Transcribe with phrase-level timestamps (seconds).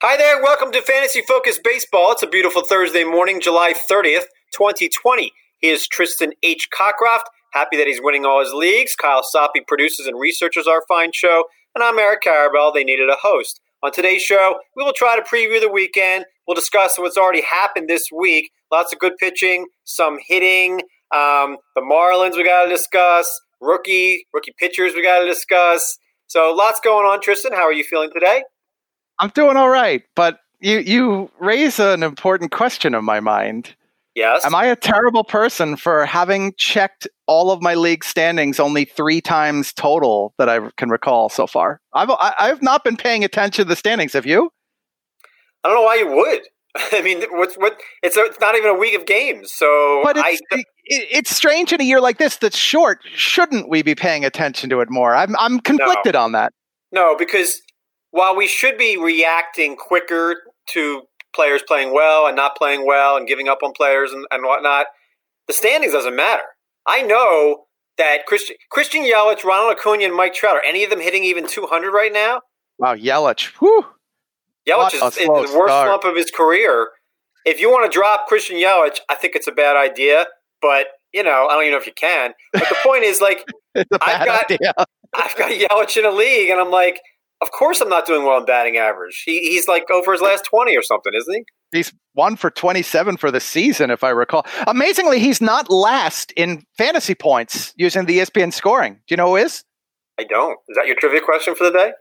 [0.00, 2.12] Hi there, welcome to Fantasy Focus Baseball.
[2.12, 5.32] It's a beautiful Thursday morning, July 30th, 2020.
[5.60, 6.68] Here's Tristan H.
[6.72, 7.24] Cockcroft.
[7.52, 8.94] Happy that he's winning all his leagues.
[8.94, 11.46] Kyle Soppe produces and researches our fine show.
[11.74, 12.72] And I'm Eric Karabell.
[12.72, 13.60] They needed a host.
[13.82, 16.26] On today's show, we will try to preview the weekend.
[16.46, 18.52] We'll discuss what's already happened this week.
[18.70, 20.74] Lots of good pitching, some hitting.
[21.12, 23.28] Um, the Marlins we got to discuss.
[23.60, 25.98] Rookie, rookie pitchers we got to discuss.
[26.28, 27.20] So lots going on.
[27.20, 28.44] Tristan, how are you feeling today?
[29.20, 33.74] I'm doing all right, but you you raise an important question in my mind.
[34.14, 34.44] Yes.
[34.44, 39.20] Am I a terrible person for having checked all of my league standings only three
[39.20, 41.80] times total that I can recall so far?
[41.94, 44.14] I've I've not been paying attention to the standings.
[44.14, 44.50] Have you?
[45.62, 46.40] I don't know why you would.
[46.92, 47.78] I mean, what's what?
[48.02, 51.34] It's a, it's not even a week of games, so but it's, I, it, it's
[51.34, 52.98] strange in a year like this that's short.
[53.14, 55.14] Shouldn't we be paying attention to it more?
[55.14, 56.22] I'm I'm conflicted no.
[56.22, 56.52] on that.
[56.92, 57.60] No, because
[58.10, 60.36] while we should be reacting quicker
[60.70, 61.02] to
[61.34, 64.86] players playing well and not playing well and giving up on players and, and whatnot,
[65.46, 66.42] the standings doesn't matter.
[66.86, 67.64] I know
[67.98, 71.46] that Christian, Christian Yelich, Ronald Acuna, and Mike Trout are any of them hitting even
[71.46, 72.40] 200 right now?
[72.78, 73.46] Wow, Yelich.
[73.58, 73.84] Whew.
[74.68, 75.88] Yelich is in the worst start.
[75.88, 76.88] slump of his career.
[77.44, 80.26] If you want to drop Christian Yelich, I think it's a bad idea.
[80.60, 82.34] But you know, I don't even know if you can.
[82.52, 83.44] But the point is, like,
[83.74, 84.72] I've got- idea.
[85.14, 87.00] I've got Yelich in a league, and I'm like,
[87.40, 89.22] of course I'm not doing well in batting average.
[89.24, 91.44] He, he's like over his last 20 or something, isn't he?
[91.76, 94.46] He's one for 27 for the season, if I recall.
[94.66, 98.94] Amazingly, he's not last in fantasy points using the ESPN scoring.
[98.94, 99.64] Do you know who is?
[100.18, 100.58] I don't.
[100.68, 101.92] Is that your trivia question for the day?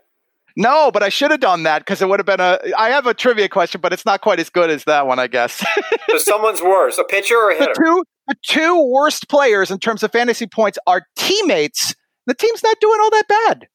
[0.55, 2.57] No, but I should have done that because it would have been a.
[2.75, 5.27] I have a trivia question, but it's not quite as good as that one, I
[5.27, 5.63] guess.
[6.09, 7.73] So someone's worse, a pitcher or a the hitter?
[7.73, 11.93] two, the two worst players in terms of fantasy points are teammates.
[12.27, 13.67] The team's not doing all that bad.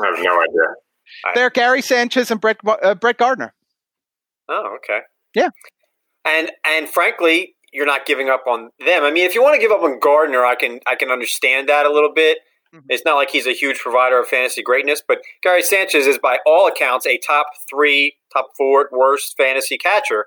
[0.00, 0.74] I have no idea.
[1.24, 3.54] I- They're Gary Sanchez and Brett uh, Brett Gardner.
[4.48, 5.00] Oh, okay.
[5.34, 5.48] Yeah.
[6.24, 9.02] And and frankly, you're not giving up on them.
[9.04, 11.68] I mean, if you want to give up on Gardner, I can I can understand
[11.68, 12.38] that a little bit.
[12.74, 12.82] Mhm.
[12.88, 16.38] It's not like he's a huge provider of fantasy greatness, but Gary Sanchez is by
[16.46, 20.26] all accounts a top three, top four worst fantasy catcher.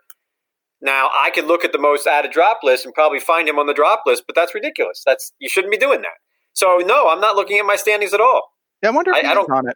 [0.81, 3.65] Now I could look at the most added drop list and probably find him on
[3.65, 5.01] the drop list, but that's ridiculous.
[5.05, 6.17] That's you shouldn't be doing that.
[6.53, 8.51] So no, I'm not looking at my standings at all.
[8.85, 9.75] Yeah, I wonder if I- I don't- on it.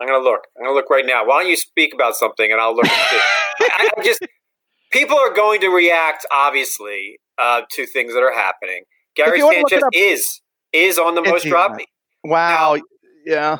[0.00, 0.40] I'm gonna look.
[0.56, 1.24] I'm gonna look right now.
[1.24, 2.84] Why don't you speak about something and I'll look.
[2.84, 2.92] and.
[3.60, 4.20] I, I just
[4.90, 8.82] people are going to react obviously uh, to things that are happening.
[9.14, 10.40] Gary you wanna look it Sanchez up- is
[10.72, 11.78] is on the most drop.
[12.24, 12.76] Wow.
[13.24, 13.58] yeah.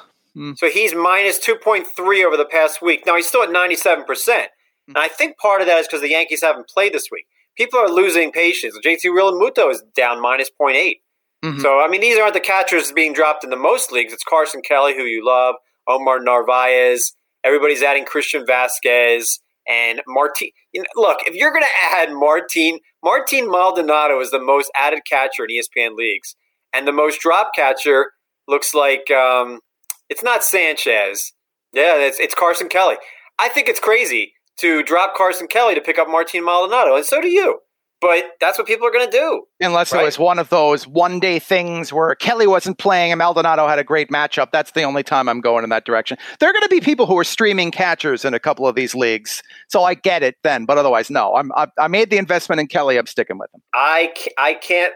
[0.57, 3.05] So he's minus two point three over the past week.
[3.07, 4.51] Now he's still at ninety seven percent,
[4.89, 4.97] Hmm.
[4.97, 7.27] and I think part of that is because the Yankees haven't played this week.
[7.57, 8.77] People are losing patience.
[8.85, 10.97] JT Realmuto is down minus 0.8.
[11.45, 11.61] Mhm.
[11.61, 14.13] So I mean, these aren't the catchers being dropped in the most leagues.
[14.13, 15.55] It's Carson Kelly, who you love,
[15.87, 17.15] Omar Narvaez.
[17.45, 19.39] Everybody's adding Christian Vazquez
[19.69, 20.49] and Martin.
[20.73, 25.01] You know, look, if you're going to add Martin, Martin Maldonado is the most added
[25.09, 26.35] catcher in ESPN leagues,
[26.73, 28.11] and the most drop catcher
[28.49, 29.61] looks like um,
[30.09, 31.33] it's not Sanchez.
[31.73, 32.97] Yeah, it's, it's Carson Kelly.
[33.39, 37.21] I think it's crazy to drop Carson Kelly to pick up Martin Maldonado, and so
[37.21, 37.61] do you.
[38.01, 39.43] But that's what people are going to do.
[39.61, 40.03] Unless Right.
[40.03, 43.81] it was one of those one day things where Kelly wasn't playing and Maldonado had
[43.81, 44.53] a great matchup.
[44.53, 46.17] That's the only time I'm going in that direction.
[46.39, 48.95] There are going to be people who are streaming catchers in a couple of these
[48.95, 49.43] leagues.
[49.69, 50.65] So I get it then.
[50.65, 51.35] But otherwise, no.
[51.35, 52.99] I'm, I, I made the investment in Kelly.
[52.99, 53.63] I'm sticking with him.
[53.75, 54.95] I, I can't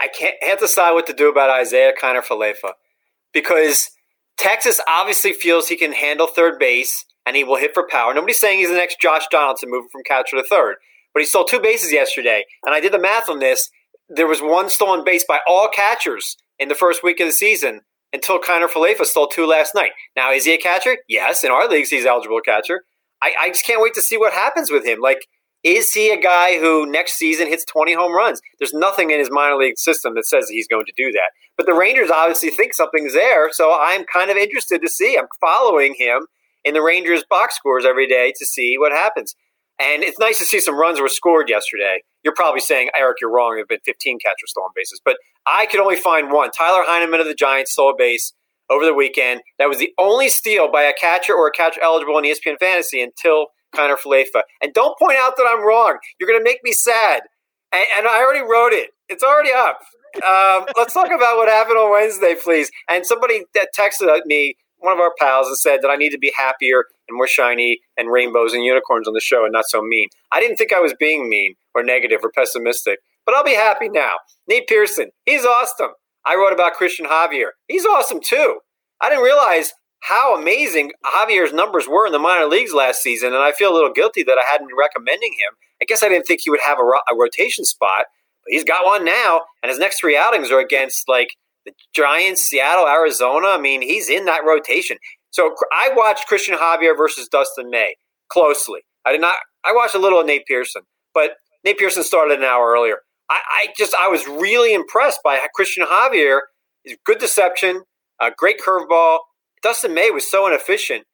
[0.00, 2.72] I can't I to decide what to do about Isaiah Kiner Falefa
[3.32, 3.90] because
[4.36, 8.12] Texas obviously feels he can handle third base and he will hit for power.
[8.12, 10.76] Nobody's saying he's the next Josh Donaldson moving from catcher to third,
[11.16, 12.44] but he stole two bases yesterday.
[12.62, 13.70] And I did the math on this.
[14.06, 17.80] There was one stolen base by all catchers in the first week of the season
[18.12, 19.92] until Kiner Falefa stole two last night.
[20.14, 20.98] Now, is he a catcher?
[21.08, 21.42] Yes.
[21.42, 22.82] In our leagues, he's eligible catcher.
[23.22, 25.00] I, I just can't wait to see what happens with him.
[25.00, 25.26] Like,
[25.64, 28.42] is he a guy who next season hits 20 home runs?
[28.58, 31.30] There's nothing in his minor league system that says he's going to do that.
[31.56, 35.16] But the Rangers obviously think something's there, so I'm kind of interested to see.
[35.16, 36.26] I'm following him
[36.62, 39.34] in the Rangers box scores every day to see what happens.
[39.78, 42.02] And it's nice to see some runs were scored yesterday.
[42.24, 43.52] You're probably saying, Eric, you're wrong.
[43.52, 45.00] There have been 15 catchers stolen bases.
[45.04, 46.50] But I could only find one.
[46.50, 48.32] Tyler Heineman of the Giants stole a base
[48.70, 49.42] over the weekend.
[49.58, 53.00] That was the only steal by a catcher or a catcher eligible in ESPN Fantasy
[53.00, 54.42] until Kiner Falefa.
[54.62, 55.98] And don't point out that I'm wrong.
[56.18, 57.22] You're going to make me sad.
[57.72, 58.90] And, and I already wrote it.
[59.08, 59.78] It's already up.
[60.16, 62.70] Um, let's talk about what happened on Wednesday, please.
[62.88, 66.18] And somebody that texted me, one of our pals, and said that I need to
[66.18, 69.82] be happier and more shiny and rainbows and unicorns on the show and not so
[69.82, 70.08] mean.
[70.32, 73.88] I didn't think I was being mean or negative or pessimistic, but I'll be happy
[73.88, 74.14] now.
[74.48, 75.90] Nate Pearson, he's awesome.
[76.24, 77.50] I wrote about Christian Javier.
[77.68, 78.60] He's awesome too.
[79.00, 83.42] I didn't realize how amazing Javier's numbers were in the minor leagues last season, and
[83.42, 85.56] I feel a little guilty that I hadn't been recommending him.
[85.82, 88.06] I guess I didn't think he would have a, ro- a rotation spot,
[88.44, 91.30] but he's got one now, and his next three outings are against like
[91.66, 93.48] the Giants, Seattle, Arizona.
[93.48, 94.96] I mean, he's in that rotation.
[95.30, 97.96] So I watched Christian Javier versus Dustin May
[98.30, 98.80] closely.
[99.04, 99.36] I did not.
[99.64, 100.82] I watched a little of Nate Pearson,
[101.12, 101.32] but
[101.64, 102.98] Nate Pearson started an hour earlier.
[103.28, 106.40] I, I just I was really impressed by Christian Javier.
[106.84, 107.82] He's good deception,
[108.20, 109.18] a great curveball.
[109.62, 111.04] Dustin May was so inefficient.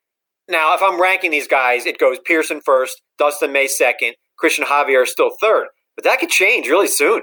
[0.48, 5.04] Now, if I'm ranking these guys, it goes Pearson first, Dustin May second, Christian Javier
[5.04, 5.68] is still third.
[5.96, 7.22] But that could change really soon.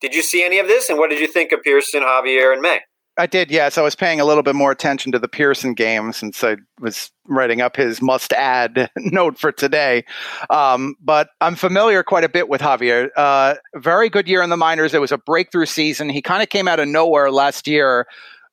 [0.00, 0.88] Did you see any of this?
[0.88, 2.80] And what did you think of Pearson, Javier, and May?
[3.18, 3.76] I did, yes.
[3.76, 7.10] I was paying a little bit more attention to the Pearson game since I was
[7.26, 10.04] writing up his must add note for today.
[10.50, 13.08] Um, but I'm familiar quite a bit with Javier.
[13.16, 14.94] Uh, very good year in the minors.
[14.94, 16.08] It was a breakthrough season.
[16.08, 18.06] He kind of came out of nowhere last year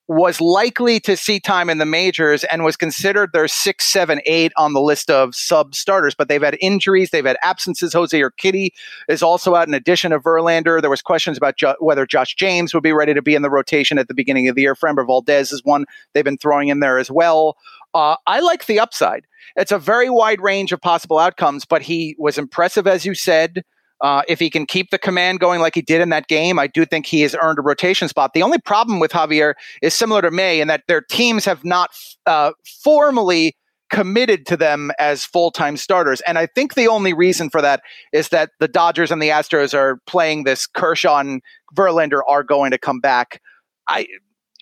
[0.07, 4.52] was likely to see time in the majors and was considered their six, seven, eight
[4.56, 6.13] on the list of sub starters.
[6.13, 7.94] But they've had injuries, they've had absences.
[7.94, 8.69] Jose Urquidy
[9.10, 10.80] is also out in addition of Verlander.
[10.80, 13.50] There was questions about jo- whether Josh James would be ready to be in the
[13.50, 14.75] rotation at the beginning of the year.
[14.75, 17.57] Framber Valdez is one they've been throwing in there as well.
[17.94, 19.25] Uh, I like the upside.
[19.56, 23.63] It's a very wide range of possible outcomes, but he was impressive, as you said.
[24.01, 26.68] Uh, if he can keep the command going like he did in that game, I
[26.68, 28.33] do think he has earned a rotation spot.
[28.33, 31.92] The only problem with Javier is similar to May in that their teams have not
[32.25, 32.51] uh,
[32.83, 33.56] formally
[33.92, 36.21] committed to them as full time starters.
[36.21, 37.81] And I think the only reason for that
[38.12, 41.42] is that the Dodgers and the Astros are playing this Kershaw and
[41.75, 43.42] Verlander are going to come back.
[43.88, 44.07] I,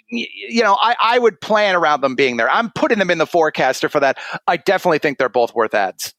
[0.10, 2.50] you know, I, I would plan around them being there.
[2.50, 4.18] I'm putting them in the forecaster for that.
[4.48, 6.14] I definitely think they're both worth ads.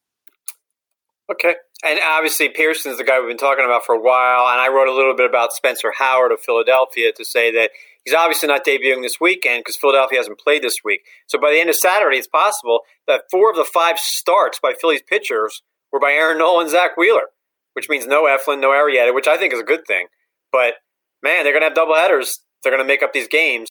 [1.31, 1.55] Okay.
[1.83, 4.47] And obviously, Pearson's the guy we've been talking about for a while.
[4.47, 7.71] And I wrote a little bit about Spencer Howard of Philadelphia to say that
[8.03, 11.01] he's obviously not debuting this weekend because Philadelphia hasn't played this week.
[11.27, 14.73] So by the end of Saturday, it's possible that four of the five starts by
[14.79, 17.29] Phillies pitchers were by Aaron Nola and Zack Wheeler,
[17.73, 20.07] which means no Eflin, no Arrieta, which I think is a good thing.
[20.51, 20.75] But
[21.23, 22.41] man, they're going to have double headers.
[22.63, 23.69] They're going to make up these games.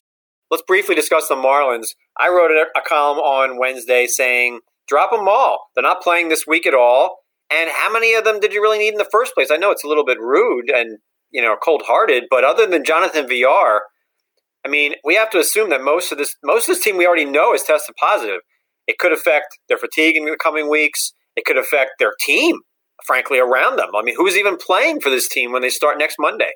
[0.51, 1.87] Let's briefly discuss the Marlins.
[2.17, 5.69] I wrote a column on Wednesday saying, drop them all.
[5.73, 8.77] They're not playing this week at all and how many of them did you really
[8.77, 9.49] need in the first place?
[9.51, 10.97] I know it's a little bit rude and
[11.31, 13.81] you know cold hearted, but other than Jonathan Villar,
[14.65, 17.05] I mean, we have to assume that most of this most of this team we
[17.05, 18.39] already know is tested positive.
[18.87, 21.13] It could affect their fatigue in the coming weeks.
[21.35, 22.59] It could affect their team,
[23.05, 23.89] frankly, around them.
[23.95, 26.51] I mean, who's even playing for this team when they start next Monday?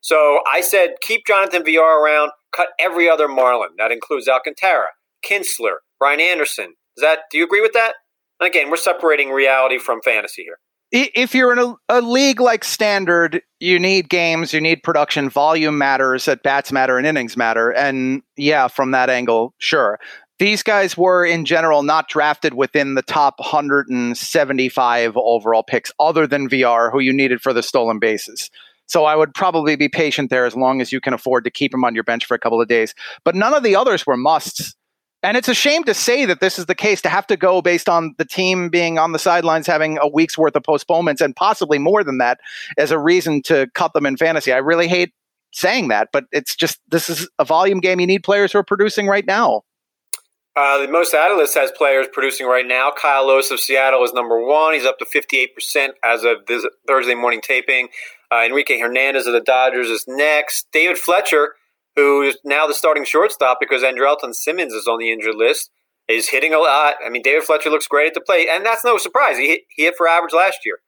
[0.00, 3.70] So I said, keep Jonathan Villar around, cut every other Marlin.
[3.78, 4.88] That includes Alcantara,
[5.24, 6.74] Kinsler, Brian Anderson.
[6.96, 7.20] Is that?
[7.30, 7.94] Do you agree with that?
[8.42, 10.58] Again, we're separating reality from fantasy here.
[10.94, 15.30] If you're in a, a, league like standard, you need games, you need production.
[15.30, 17.70] Volume matters, at bats matter, and innings matter.
[17.70, 19.98] And yeah, from that angle, sure.
[20.38, 26.48] These guys were, in general, not drafted within the top 175 overall picks, other than
[26.48, 28.50] Villar, who you needed for the stolen bases.
[28.86, 31.72] So I would probably be patient there as long as you can afford to keep
[31.72, 32.94] him on your bench for a couple of days.
[33.24, 34.74] But none of the others were musts.
[35.22, 37.62] And it's a shame to say that this is the case to have to go
[37.62, 41.36] based on the team being on the sidelines having a week's worth of postponements and
[41.36, 42.40] possibly more than that
[42.76, 44.52] as a reason to cut them in fantasy.
[44.52, 45.12] I really hate
[45.52, 48.00] saying that, but it's just this is a volume game.
[48.00, 49.62] You need players who are producing right now.
[50.54, 52.90] Uh, the most list has players producing right now.
[52.90, 54.74] Kyle Lewis of Seattle is number one.
[54.74, 57.88] He's up to 58% as of this Thursday morning taping.
[58.30, 60.66] Uh, Enrique Hernandez of the Dodgers is next.
[60.72, 61.54] David Fletcher
[61.96, 65.70] who is now the starting shortstop because Andrelton Simmons is on the injured list,
[66.08, 66.94] is hitting a lot.
[67.04, 69.38] I mean, David Fletcher looks great at the plate, and that's no surprise.
[69.38, 70.78] He hit, he hit for average last year.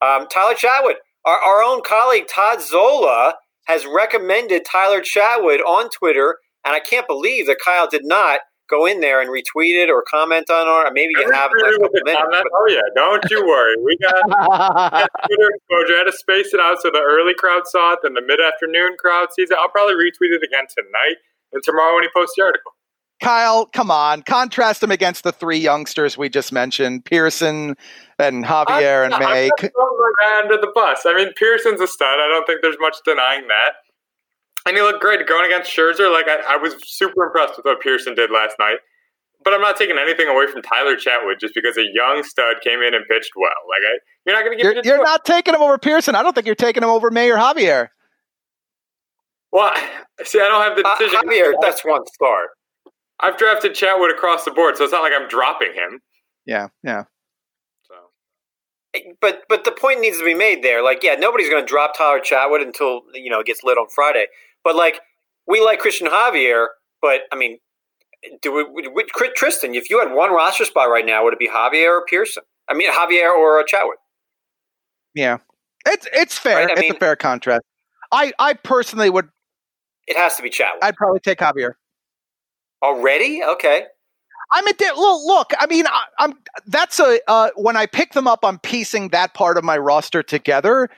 [0.00, 0.94] Um, Tyler Chatwood,
[1.24, 3.34] our, our own colleague Todd Zola
[3.66, 8.86] has recommended Tyler Chatwood on Twitter, and I can't believe that Kyle did not go
[8.86, 11.80] in there and retweet it or comment on it, or maybe you have it.
[12.04, 13.76] Minutes, oh yeah, don't you worry.
[13.82, 15.94] We got, got Twitter exposure.
[15.94, 18.40] I had to space it out so the early crowd saw it, then the mid
[18.40, 19.56] afternoon crowd sees it.
[19.60, 21.16] I'll probably retweet it again tonight
[21.52, 22.72] and tomorrow when he posts the article.
[23.22, 27.74] Kyle, come on, contrast him against the three youngsters we just mentioned, Pearson
[28.18, 29.50] and Javier I'm, and May.
[29.62, 31.06] I'm under the bus.
[31.06, 32.18] I mean, Pearson's a stud.
[32.20, 33.76] I don't think there's much denying that.
[34.66, 36.12] And he looked great going against Scherzer.
[36.12, 38.78] Like I, I was super impressed with what Pearson did last night.
[39.44, 42.80] But I'm not taking anything away from Tyler Chatwood just because a young stud came
[42.80, 43.50] in and pitched well.
[43.68, 44.74] Like I, you're not going to give.
[44.74, 46.14] You're, you're not taking him over Pearson.
[46.14, 47.88] I don't think you're taking him over Mayor Javier.
[49.52, 49.72] Well,
[50.24, 51.18] see, I don't have the uh, decision.
[51.18, 52.46] Uh, Javier, that's one star.
[53.20, 56.00] I've drafted Chatwood across the board, so it's not like I'm dropping him.
[56.46, 57.04] Yeah, yeah.
[59.20, 60.82] But but the point needs to be made there.
[60.82, 63.86] Like, yeah, nobody's going to drop Tyler Chatwood until you know it gets lit on
[63.94, 64.26] Friday.
[64.64, 65.00] But like
[65.46, 66.66] we like Christian Javier,
[67.00, 67.58] but I mean,
[68.40, 69.04] do we, we,
[69.36, 69.74] Tristan?
[69.74, 72.42] If you had one roster spot right now, would it be Javier or Pearson?
[72.68, 73.96] I mean, Javier or Chatwood?
[75.14, 75.38] Yeah,
[75.86, 76.66] it's it's fair.
[76.66, 76.70] Right?
[76.70, 77.62] It's mean, a fair contrast.
[78.10, 79.28] I I personally would.
[80.06, 80.82] It has to be Chatwood.
[80.82, 81.74] I'd probably take Javier.
[82.82, 83.42] Already?
[83.42, 83.84] Okay.
[84.52, 85.24] I'm a look.
[85.24, 86.34] Look, I mean, I, am
[86.66, 90.22] that's a uh, when I pick them up, I'm piecing that part of my roster
[90.22, 90.88] together,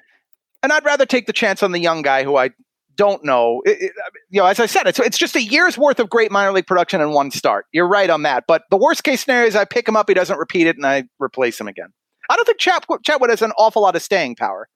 [0.62, 2.50] and I'd rather take the chance on the young guy who I
[2.96, 3.62] don't know.
[3.64, 3.92] It, it,
[4.30, 6.66] you know, as I said, it's it's just a year's worth of great minor league
[6.66, 7.66] production in one start.
[7.72, 8.44] You're right on that.
[8.48, 10.86] But the worst case scenario is I pick him up, he doesn't repeat it, and
[10.86, 11.92] I replace him again.
[12.28, 14.68] I don't think Chat, Chatwood has an awful lot of staying power.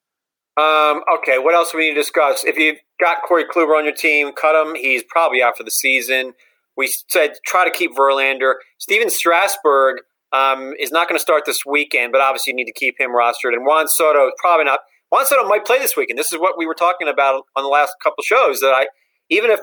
[0.57, 2.43] Um, okay, what else do we need to discuss?
[2.43, 4.75] If you've got Corey Kluber on your team, cut him.
[4.75, 6.33] He's probably out for the season.
[6.77, 8.55] We said try to keep Verlander.
[8.77, 9.97] Stephen Strasburg
[10.33, 13.11] um, is not going to start this weekend, but obviously you need to keep him
[13.11, 13.53] rostered.
[13.53, 14.79] And Juan Soto is probably not.
[15.11, 16.17] Juan Soto might play this weekend.
[16.17, 18.61] This is what we were talking about on the last couple shows.
[18.61, 18.87] That I
[19.29, 19.59] even if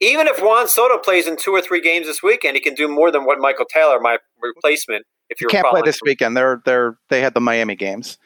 [0.00, 2.88] even if Juan Soto plays in two or three games this weekend, he can do
[2.88, 5.04] more than what Michael Taylor, my replacement.
[5.28, 8.18] If you can't play this weekend, they're they're they had the Miami games.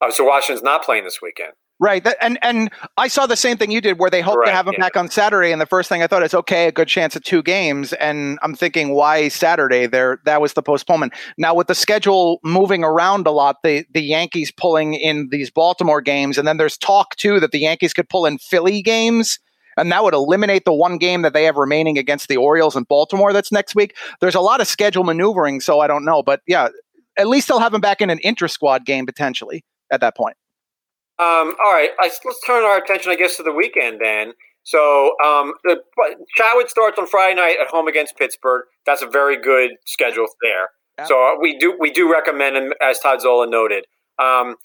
[0.00, 1.52] Oh, so Washington's not playing this weekend.
[1.82, 2.04] Right.
[2.04, 4.52] That, and and I saw the same thing you did where they hope right, to
[4.52, 4.84] have him yeah.
[4.84, 7.24] back on Saturday and the first thing I thought is okay, a good chance of
[7.24, 11.12] two games and I'm thinking why Saturday there that was the postponement.
[11.38, 16.00] Now with the schedule moving around a lot, the the Yankees pulling in these Baltimore
[16.00, 19.40] games and then there's talk too that the Yankees could pull in Philly games
[19.76, 22.84] and that would eliminate the one game that they have remaining against the Orioles in
[22.84, 23.96] Baltimore that's next week.
[24.20, 26.68] There's a lot of schedule maneuvering, so I don't know, but yeah,
[27.18, 30.36] at least they'll have him back in an inter squad game potentially at that point.
[31.18, 34.32] Um, all right, let's turn our attention, I guess, to the weekend then.
[34.64, 35.80] So um, the
[36.38, 38.62] Chatwood starts on Friday night at home against Pittsburgh.
[38.86, 40.68] That's a very good schedule there.
[40.98, 41.08] Yep.
[41.08, 43.86] So uh, we do we do recommend him, as Todd Zola noted.
[44.18, 44.56] Um,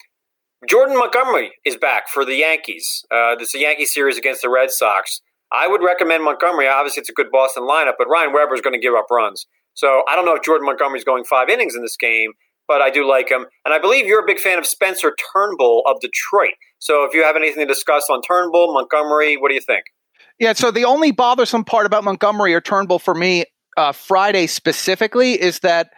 [0.68, 3.04] Jordan Montgomery is back for the Yankees.
[3.10, 5.20] Uh, this is a Yankee series against the Red Sox.
[5.52, 6.68] I would recommend Montgomery.
[6.68, 9.46] Obviously, it's a good Boston lineup, but Ryan Weber is going to give up runs.
[9.74, 12.32] So I don't know if Jordan Montgomery is going five innings in this game,
[12.68, 13.46] but I do like him.
[13.64, 16.54] And I believe you're a big fan of Spencer Turnbull of Detroit.
[16.78, 19.84] So if you have anything to discuss on Turnbull, Montgomery, what do you think?
[20.38, 23.46] Yeah, so the only bothersome part about Montgomery or Turnbull for me,
[23.76, 25.90] uh, Friday specifically, is that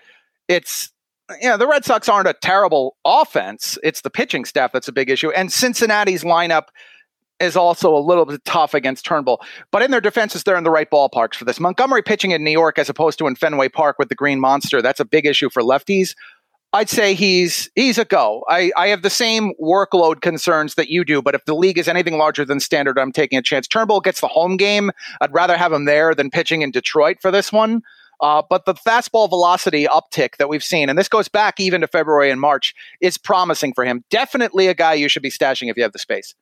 [0.48, 0.92] it's
[1.40, 3.78] yeah, the Red Sox aren't a terrible offense.
[3.84, 5.30] It's the pitching staff that's a big issue.
[5.30, 6.64] And Cincinnati's lineup
[7.38, 9.40] is also a little bit tough against Turnbull.
[9.70, 11.58] But in their defenses, they're in the right ballparks for this.
[11.58, 14.82] Montgomery pitching in New York as opposed to in Fenway Park with the Green Monster,
[14.82, 16.14] that's a big issue for lefties.
[16.72, 18.44] I'd say he's he's a go.
[18.48, 21.88] I, I have the same workload concerns that you do, but if the league is
[21.88, 23.66] anything larger than standard, I'm taking a chance.
[23.66, 24.92] Turnbull gets the home game.
[25.20, 27.82] I'd rather have him there than pitching in Detroit for this one.
[28.20, 31.88] Uh, but the fastball velocity uptick that we've seen, and this goes back even to
[31.88, 34.04] February and March, is promising for him.
[34.10, 36.34] Definitely a guy you should be stashing if you have the space.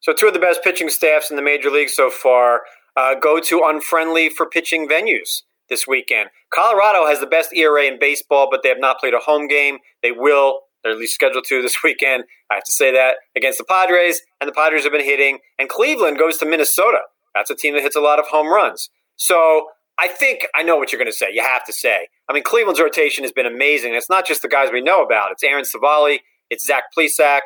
[0.00, 2.62] So, two of the best pitching staffs in the major league so far
[2.96, 6.28] uh, go to unfriendly for pitching venues this weekend.
[6.50, 9.78] Colorado has the best ERA in baseball, but they have not played a home game.
[10.02, 10.60] They will.
[10.82, 12.24] They're at least scheduled to this weekend.
[12.50, 15.38] I have to say that against the Padres, and the Padres have been hitting.
[15.58, 16.98] And Cleveland goes to Minnesota.
[17.34, 18.90] That's a team that hits a lot of home runs.
[19.16, 21.28] So I think I know what you're going to say.
[21.32, 22.08] You have to say.
[22.28, 23.94] I mean, Cleveland's rotation has been amazing.
[23.94, 25.32] It's not just the guys we know about.
[25.32, 26.18] It's Aaron Civale.
[26.50, 27.40] It's Zach Plesac.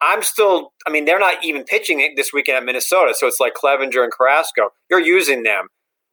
[0.00, 0.72] I'm still.
[0.86, 4.12] I mean, they're not even pitching this weekend at Minnesota, so it's like Clevinger and
[4.12, 4.70] Carrasco.
[4.90, 5.68] You're using them.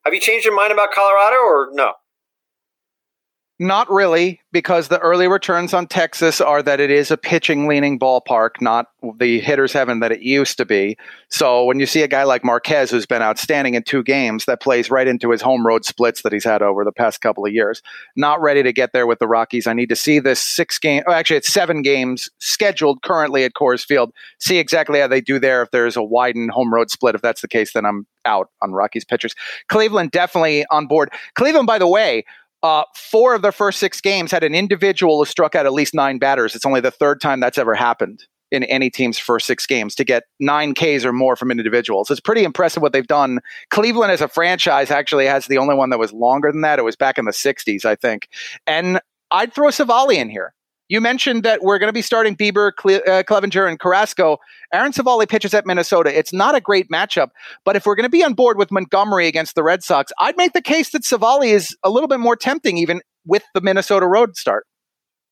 [0.08, 1.92] Have you changed your mind about Colorado or no?
[3.60, 7.98] Not really, because the early returns on Texas are that it is a pitching leaning
[7.98, 10.96] ballpark, not the hitters heaven that it used to be.
[11.30, 14.62] So when you see a guy like Marquez, who's been outstanding in two games, that
[14.62, 17.52] plays right into his home road splits that he's had over the past couple of
[17.52, 17.82] years,
[18.16, 19.66] not ready to get there with the Rockies.
[19.66, 23.54] I need to see this six game, oh, actually, it's seven games scheduled currently at
[23.54, 24.14] Coors Field.
[24.38, 25.64] See exactly how they do there.
[25.64, 28.72] If there's a widened home road split, if that's the case, then I'm out on
[28.72, 29.34] Rockies pitchers.
[29.68, 31.10] Cleveland definitely on board.
[31.34, 32.24] Cleveland, by the way,
[32.64, 35.94] uh, four of their first six games had an individual who struck out at least
[35.94, 36.56] nine batters.
[36.56, 40.04] It's only the third time that's ever happened in any team's first six games to
[40.04, 42.10] get nine Ks or more from individuals.
[42.10, 43.40] It's pretty impressive what they've done.
[43.70, 46.80] Cleveland as a franchise actually has the only one that was longer than that.
[46.80, 48.30] It was back in the 60s, I think.
[48.66, 50.54] And I'd throw Civale in here.
[50.90, 54.38] You mentioned that we're going to be starting Bieber, Cle- uh, Clevinger, and Carrasco.
[54.74, 56.18] Aaron Civale pitches at Minnesota.
[56.18, 57.30] It's not a great matchup,
[57.64, 60.38] but if we're going to be on board with Montgomery against the Red Sox, I'd
[60.38, 64.08] make the case that Civale is a little bit more tempting even with the Minnesota
[64.08, 64.66] road start.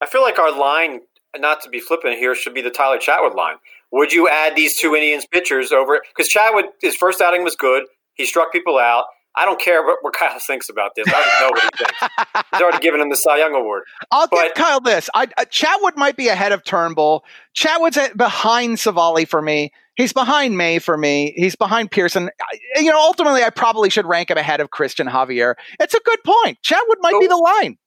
[0.02, 1.02] I feel like our line,
[1.38, 3.56] not to be flippant here, should be the Tyler Chatwood line.
[3.92, 6.02] Would you add these two Indians pitchers over?
[6.16, 7.84] Because Chatwood, his first outing was good.
[8.14, 9.06] He struck people out.
[9.38, 11.06] I don't care what, what Kyle thinks about this.
[11.08, 12.46] I already know what he thinks.
[12.54, 13.84] He's already given him the Cy Young Award.
[14.12, 15.10] I'll But- give Kyle this.
[15.14, 17.24] I, uh, Chatwood might be ahead of Turnbull.
[17.56, 19.72] Chatwood's at, behind Civale for me.
[19.96, 21.34] He's behind May for me.
[21.38, 22.30] He's behind Pearson.
[22.42, 25.56] I, you know, ultimately, I probably should rank him ahead of Christian Javier.
[25.80, 26.58] It's a good point.
[26.64, 27.78] Chatwood might be the line.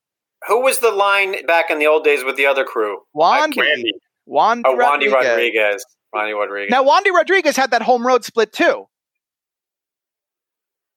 [0.47, 2.99] Who was the line back in the old days with the other crew?
[3.15, 3.57] Wandy.
[3.59, 3.93] Randy.
[4.27, 5.13] Wandy Oh, Wandy Rodriguez.
[5.13, 5.85] Rodriguez.
[6.15, 6.71] Wandy Rodriguez.
[6.71, 8.85] Now, Wandy Rodriguez had that home road split too.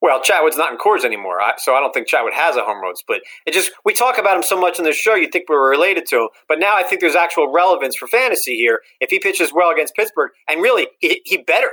[0.03, 2.97] Well, Chatwood's not in Coors anymore, so I don't think Chatwood has a home road
[2.97, 3.21] split.
[3.45, 6.05] It just we talk about him so much in this show, you think we're related
[6.07, 8.81] to him, but now I think there's actual relevance for fantasy here.
[8.99, 11.71] If he pitches well against Pittsburgh, and really he, he better,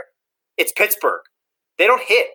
[0.56, 1.22] it's Pittsburgh.
[1.76, 2.28] They don't hit.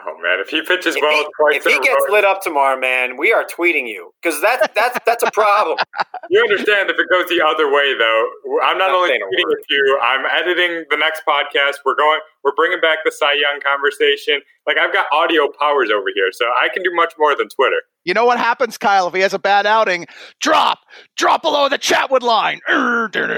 [0.00, 2.40] Oh man, if he pitches If well he, twice if he gets row, lit up
[2.40, 5.76] tomorrow, man, we are tweeting you because that's that's that's a problem.
[6.30, 8.28] you understand if it goes the other way though.
[8.64, 11.84] I'm not Not only tweeting with you, I'm editing the next podcast.
[11.84, 14.40] We're going, we're bringing back the Cy Young conversation.
[14.66, 17.82] Like I've got audio powers over here, so I can do much more than Twitter.
[18.04, 20.06] You know what happens, Kyle, if he has a bad outing?
[20.40, 20.78] Drop,
[21.18, 22.60] drop below the Chatwood line.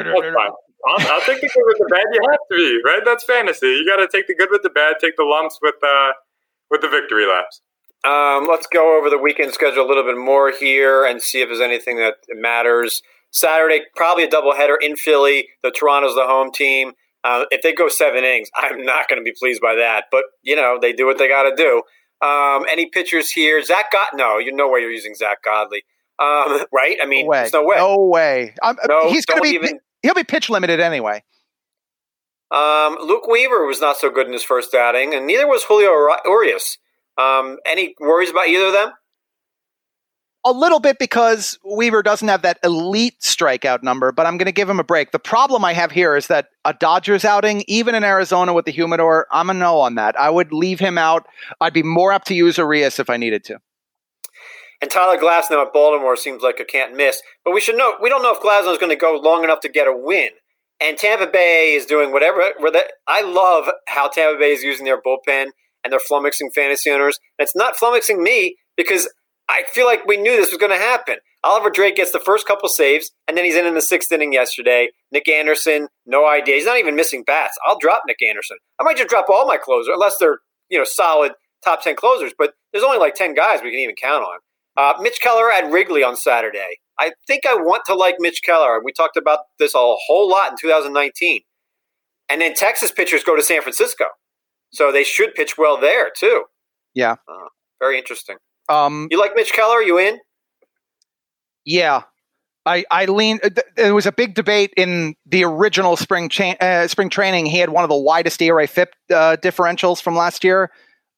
[0.04, 0.50] That's fine.
[0.86, 2.04] I'll, I'll take the good with the bad.
[2.12, 3.00] You have to be right.
[3.04, 3.66] That's fantasy.
[3.66, 4.96] You got to take the good with the bad.
[5.00, 6.12] Take the lumps with uh
[6.70, 7.60] with the victory laps.
[8.04, 11.48] Um, let's go over the weekend schedule a little bit more here and see if
[11.48, 13.00] there's anything that matters.
[13.32, 15.48] Saturday, probably a doubleheader in Philly.
[15.62, 16.92] The Toronto's the home team.
[17.24, 20.04] Uh, if they go seven innings, I'm not going to be pleased by that.
[20.10, 21.82] But you know, they do what they got to do.
[22.26, 23.62] Um, any pitchers here?
[23.62, 24.08] Zach God?
[24.14, 25.82] No, you know where you're using Zach Godley,
[26.18, 26.96] um, right?
[27.02, 27.38] I mean, No way.
[27.40, 27.76] there's no way.
[27.76, 28.54] No way.
[28.62, 29.54] I'm, No, he's going to be.
[29.54, 31.22] even- He'll be pitch limited anyway.
[32.54, 35.90] Um, Luke Weaver was not so good in his first outing, and neither was Julio
[36.24, 36.78] Urias.
[37.18, 38.92] Um, any worries about either of them?
[40.46, 44.52] A little bit because Weaver doesn't have that elite strikeout number, but I'm going to
[44.52, 45.10] give him a break.
[45.10, 48.70] The problem I have here is that a Dodgers outing, even in Arizona with the
[48.70, 50.20] humidor, I'm a no on that.
[50.20, 51.26] I would leave him out.
[51.60, 53.58] I'd be more apt to use Urias if I needed to.
[54.80, 57.20] And Tyler Glasnow at Baltimore seems like a can't miss.
[57.44, 59.60] But we should know we don't know if Glasnow is going to go long enough
[59.60, 60.30] to get a win.
[60.80, 62.42] And Tampa Bay is doing whatever.
[63.06, 65.48] I love how Tampa Bay is using their bullpen
[65.82, 67.18] and they're flummoxing fantasy owners.
[67.38, 69.08] And it's not flummoxing me because
[69.48, 71.16] I feel like we knew this was going to happen.
[71.44, 74.32] Oliver Drake gets the first couple saves, and then he's in in the sixth inning
[74.32, 74.88] yesterday.
[75.12, 76.54] Nick Anderson, no idea.
[76.54, 77.56] He's not even missing bats.
[77.66, 78.56] I'll drop Nick Anderson.
[78.80, 80.38] I might just drop all my closers, unless they're
[80.70, 82.32] you know solid top ten closers.
[82.36, 84.38] But there's only like ten guys we can even count on.
[84.76, 86.78] Uh, Mitch Keller at Wrigley on Saturday.
[86.98, 88.80] I think I want to like Mitch Keller.
[88.84, 91.40] We talked about this a whole lot in 2019.
[92.30, 94.04] And then Texas pitchers go to San Francisco.
[94.72, 96.44] So they should pitch well there, too.
[96.94, 97.12] Yeah.
[97.28, 97.48] Uh,
[97.80, 98.36] very interesting.
[98.68, 99.74] Um, You like Mitch Keller?
[99.76, 100.18] Are you in?
[101.64, 102.02] Yeah.
[102.66, 103.40] I, I lean.
[103.44, 107.46] uh, There was a big debate in the original spring cha- uh, spring training.
[107.46, 110.70] He had one of the widest ERA FIP uh, differentials from last year,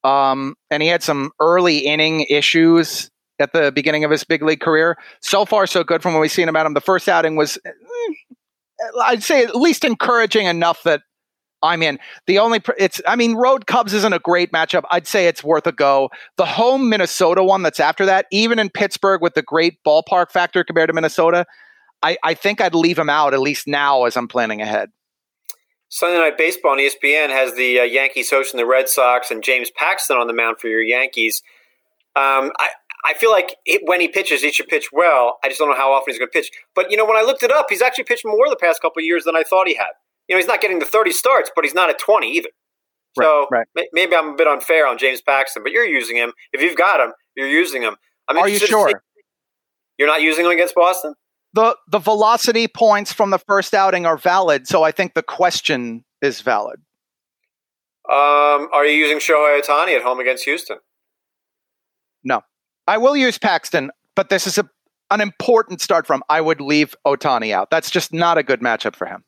[0.03, 3.09] um, and he had some early inning issues
[3.39, 4.97] at the beginning of his big league career.
[5.21, 6.73] So far, so good from what we've seen about him.
[6.73, 7.71] The first outing was, eh,
[9.03, 11.01] I'd say, at least encouraging enough that
[11.63, 11.99] I'm in.
[12.27, 14.83] The only pr- it's I mean, Road Cubs isn't a great matchup.
[14.91, 16.09] I'd say it's worth a go.
[16.37, 20.63] The home Minnesota one that's after that, even in Pittsburgh with the great ballpark factor
[20.63, 21.45] compared to Minnesota,
[22.03, 24.91] I, I think I'd leave him out at least now as I'm planning ahead.
[25.89, 29.71] Sunday Night Baseball on ESPN has the uh, Yankees hosting the Red Sox and James
[29.71, 31.41] Paxton on the mound for your Yankees.
[32.15, 32.67] Um, I,
[33.05, 35.37] I feel like it, when he pitches, he should pitch well.
[35.43, 36.49] I just don't know how often he's going to pitch.
[36.75, 38.99] But, you know, when I looked it up, he's actually pitched more the past couple
[38.99, 39.91] of years than I thought he had.
[40.27, 42.49] You know, he's not getting the 30 starts, but he's not at 20 either.
[43.17, 43.67] So Right, right.
[43.75, 46.33] may- maybe I'm a bit unfair on James Paxton, but you're using him.
[46.53, 47.95] If you've got him, you're using him.
[48.27, 49.01] I'm Are you sure?
[49.97, 51.13] You're not using him against Boston?
[51.53, 56.03] The the velocity points from the first outing are valid, so I think the question
[56.21, 56.81] is valid.
[58.09, 60.77] Um, are you using Shohei Ohtani at home against Houston?
[62.87, 64.69] I will use Paxton, but this is a
[65.09, 66.21] an important start from.
[66.29, 67.69] I would leave Ohtani out.
[67.69, 69.23] That's just not a good matchup for him.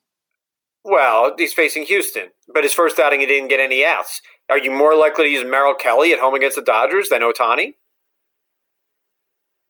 [0.83, 4.21] Well, he's facing Houston, but his first outing he didn't get any outs.
[4.49, 7.75] Are you more likely to use Merrill Kelly at home against the Dodgers than Ohtani?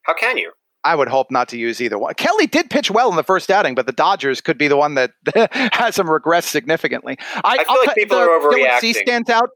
[0.03, 0.51] How can you?
[0.83, 2.13] I would hope not to use either one.
[2.13, 4.95] Kelly did pitch well in the first outing, but the Dodgers could be the one
[4.95, 5.11] that
[5.73, 7.17] has him regress significantly.
[7.43, 9.49] I, feel I'll like people the- are Dylan Cease stands out.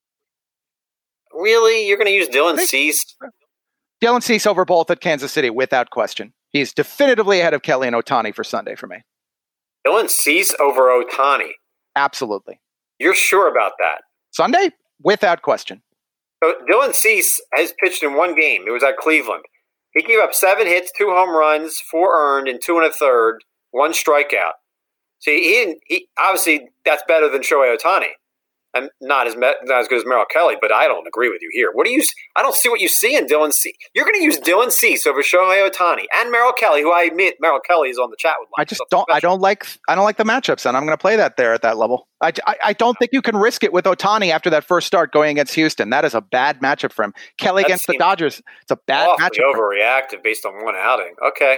[1.33, 1.87] Really?
[1.87, 3.03] You're going to use Dylan Cease?
[4.03, 6.33] Dylan Cease over both at Kansas City without question.
[6.49, 8.97] He's definitively ahead of Kelly and Ohtani for Sunday for me.
[9.87, 11.51] Dylan Cease over Ohtani.
[11.95, 12.59] Absolutely.
[12.99, 14.01] You're sure about that?
[14.31, 15.83] Sunday without question.
[16.43, 18.65] So Dylan Cease has pitched in one game.
[18.67, 19.43] It was at Cleveland.
[19.93, 23.37] He gave up seven hits, two home runs, four earned, and two and a third,
[23.71, 24.53] one strikeout.
[25.19, 25.79] See, he didn't.
[25.85, 28.09] He, obviously, that's better than Shohei Ohtani.
[28.73, 31.49] And not as not as good as Merrill Kelly, but I don't agree with you
[31.51, 31.69] here.
[31.73, 32.01] What do you?
[32.35, 33.75] I don't see what you see in Dylan C.
[33.93, 37.35] You're going to use Dylan Cease over Shohei Ohtani and Merrill Kelly, who I admit
[37.39, 38.49] Merrill Kelly is on the chat with.
[38.57, 39.09] I just don't.
[39.11, 39.67] I don't like.
[39.87, 42.07] I don't like the matchups, and I'm going to play that there at that level.
[42.21, 45.11] I, I, I, don't think you can risk it with Ohtani after that first start
[45.11, 45.89] going against Houston.
[45.89, 47.13] That is a bad matchup for him.
[47.37, 48.41] Kelly that against the Dodgers.
[48.61, 49.53] It's a bad matchup.
[49.53, 51.15] Overreactive based on one outing.
[51.27, 51.57] Okay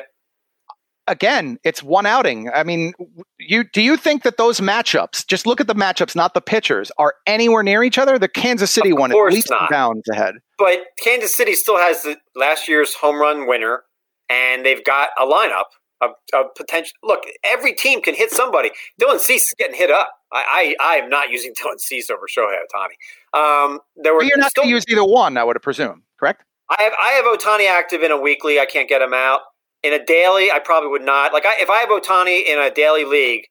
[1.07, 2.49] again, it's one outing.
[2.53, 2.93] I mean,
[3.37, 6.91] you do you think that those matchups, just look at the matchups, not the pitchers,
[6.97, 8.17] are anywhere near each other?
[8.17, 9.69] The Kansas City one at least not.
[9.69, 10.35] bounds ahead.
[10.57, 13.83] But Kansas City still has the last year's home run winner,
[14.29, 15.65] and they've got a lineup
[16.01, 16.93] of, of potential.
[17.03, 18.71] Look, every team can hit somebody.
[19.01, 20.09] Dylan Cease is getting hit up.
[20.31, 23.37] I, I, I am not using Dylan Cease over Shohei Ohtani.
[23.37, 26.43] Um, there were but you're not going to use either one, I would presume, correct?
[26.67, 28.59] I have I have Ohtani active in a weekly.
[28.59, 29.41] I can't get him out
[29.85, 31.33] in a daily, I probably would not.
[31.33, 33.47] Like, I, if I have Ohtani in a daily league,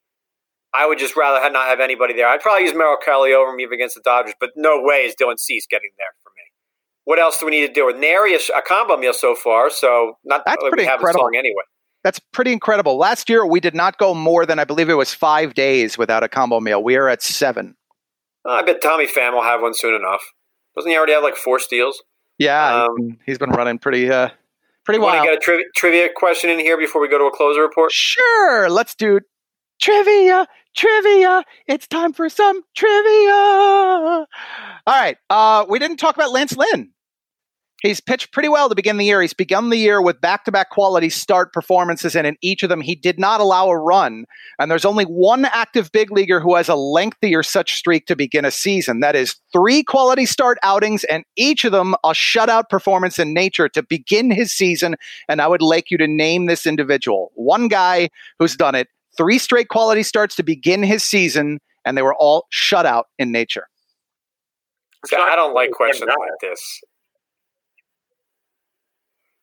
[0.74, 2.26] I would just rather not have anybody there.
[2.28, 5.14] I'd probably use Merrill Kelly over him even against the Dodgers, but no way is
[5.14, 6.42] Dylan Cease getting there for me.
[7.04, 7.86] What else do we need to do?
[7.86, 11.10] With Nary, a, a combo meal so far, so not That's like pretty incredible.
[11.10, 11.62] a song anyway.
[12.02, 12.98] That's pretty incredible.
[12.98, 16.22] Last year, we did not go more than, I believe it was five days without
[16.22, 16.82] a combo meal.
[16.82, 17.76] We are at seven.
[18.44, 20.22] I bet Tommy Pham will have one soon enough.
[20.76, 22.02] Doesn't he already have like four steals?
[22.36, 24.30] Yeah, um, he's been running pretty uh,
[24.84, 27.30] Pretty Want to get a tri- trivia question in here before we go to a
[27.30, 27.90] closer report?
[27.92, 28.68] Sure.
[28.68, 29.20] Let's do
[29.80, 30.46] trivia.
[30.76, 31.42] Trivia.
[31.66, 33.32] It's time for some trivia.
[33.32, 34.26] All
[34.86, 35.16] right.
[35.30, 36.90] Uh, we didn't talk about Lance Lynn.
[37.84, 39.20] He's pitched pretty well to begin the year.
[39.20, 42.70] He's begun the year with back to back quality start performances, and in each of
[42.70, 44.24] them, he did not allow a run.
[44.58, 48.46] And there's only one active big leaguer who has a lengthier such streak to begin
[48.46, 49.00] a season.
[49.00, 53.68] That is three quality start outings, and each of them a shutout performance in nature
[53.68, 54.96] to begin his season.
[55.28, 57.32] And I would like you to name this individual.
[57.34, 62.02] One guy who's done it, three straight quality starts to begin his season, and they
[62.02, 63.68] were all shutout in nature.
[65.14, 66.80] I don't like questions like this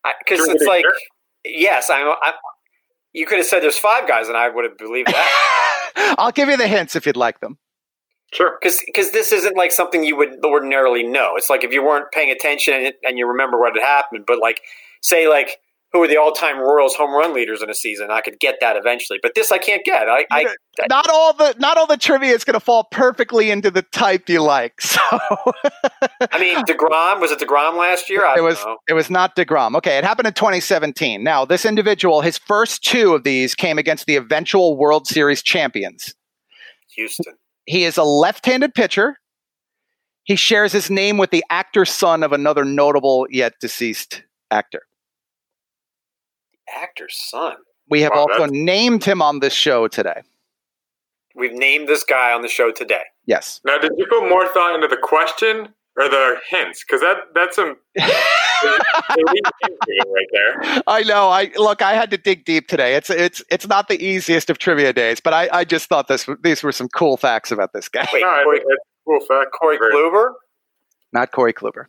[0.04, 0.86] because it's like
[1.46, 2.34] yes, I'm, I'm.
[3.14, 6.16] You could have said there's five guys, and I would have believed that.
[6.18, 7.58] I'll give you the hints if you'd like them.
[8.34, 11.34] Sure, because this isn't like something you would ordinarily know.
[11.36, 14.40] It's like if you weren't paying attention and, and you remember what had happened, but
[14.40, 14.62] like
[15.02, 15.58] say like
[15.94, 18.12] who are the all-time Royals home run leaders in a season.
[18.12, 20.08] I could get that eventually, but this I can't get.
[20.08, 23.52] I, I, I not all the not all the trivia is going to fall perfectly
[23.52, 24.74] into the type you like.
[24.92, 25.00] So,
[26.32, 28.26] I mean, Degrom was it Degrom last year?
[28.26, 28.64] I it was.
[28.64, 28.78] Know.
[28.88, 29.76] It was not Degrom.
[29.78, 31.24] Okay, it happened in 2017.
[31.24, 36.14] Now, this individual, his first two of these came against the eventual World Series champions,
[36.96, 37.36] Houston.
[37.66, 39.18] He is a left-handed pitcher.
[40.24, 44.84] He shares his name with the actor son of another notable yet deceased actor
[46.70, 47.56] actor's son.
[47.90, 50.22] We have wow, also named him on this show today.
[51.36, 53.04] We've named this guy on the show today.
[53.26, 53.62] Yes.
[53.66, 56.84] Now, did you put more thought into the question or the hints?
[56.84, 58.12] Because that that's some right
[60.32, 60.82] there.
[60.88, 61.30] I know.
[61.30, 61.82] I look.
[61.82, 62.96] I had to dig deep today.
[62.96, 66.28] It's it's it's not the easiest of trivia days, but I, I just thought this
[66.44, 68.08] these were some cool facts about this guy.
[68.14, 68.62] Wait, no, Corey,
[69.06, 69.52] cool fact.
[69.58, 70.34] Corey Kluber?
[71.14, 71.86] Not Corey Kluber.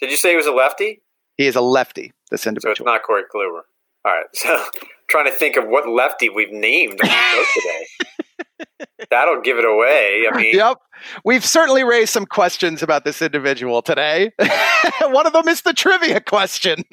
[0.00, 1.02] Did you say he was a lefty?
[1.36, 2.12] He is a lefty.
[2.30, 2.74] This individual.
[2.74, 3.62] So it's not Corey Kluber.
[4.04, 4.64] All right, so
[5.08, 8.66] trying to think of what lefty we've named on the show today.
[9.10, 10.26] That'll give it away.
[10.30, 10.78] I mean, yep,
[11.24, 14.30] we've certainly raised some questions about this individual today.
[15.02, 16.84] One of them is the trivia question.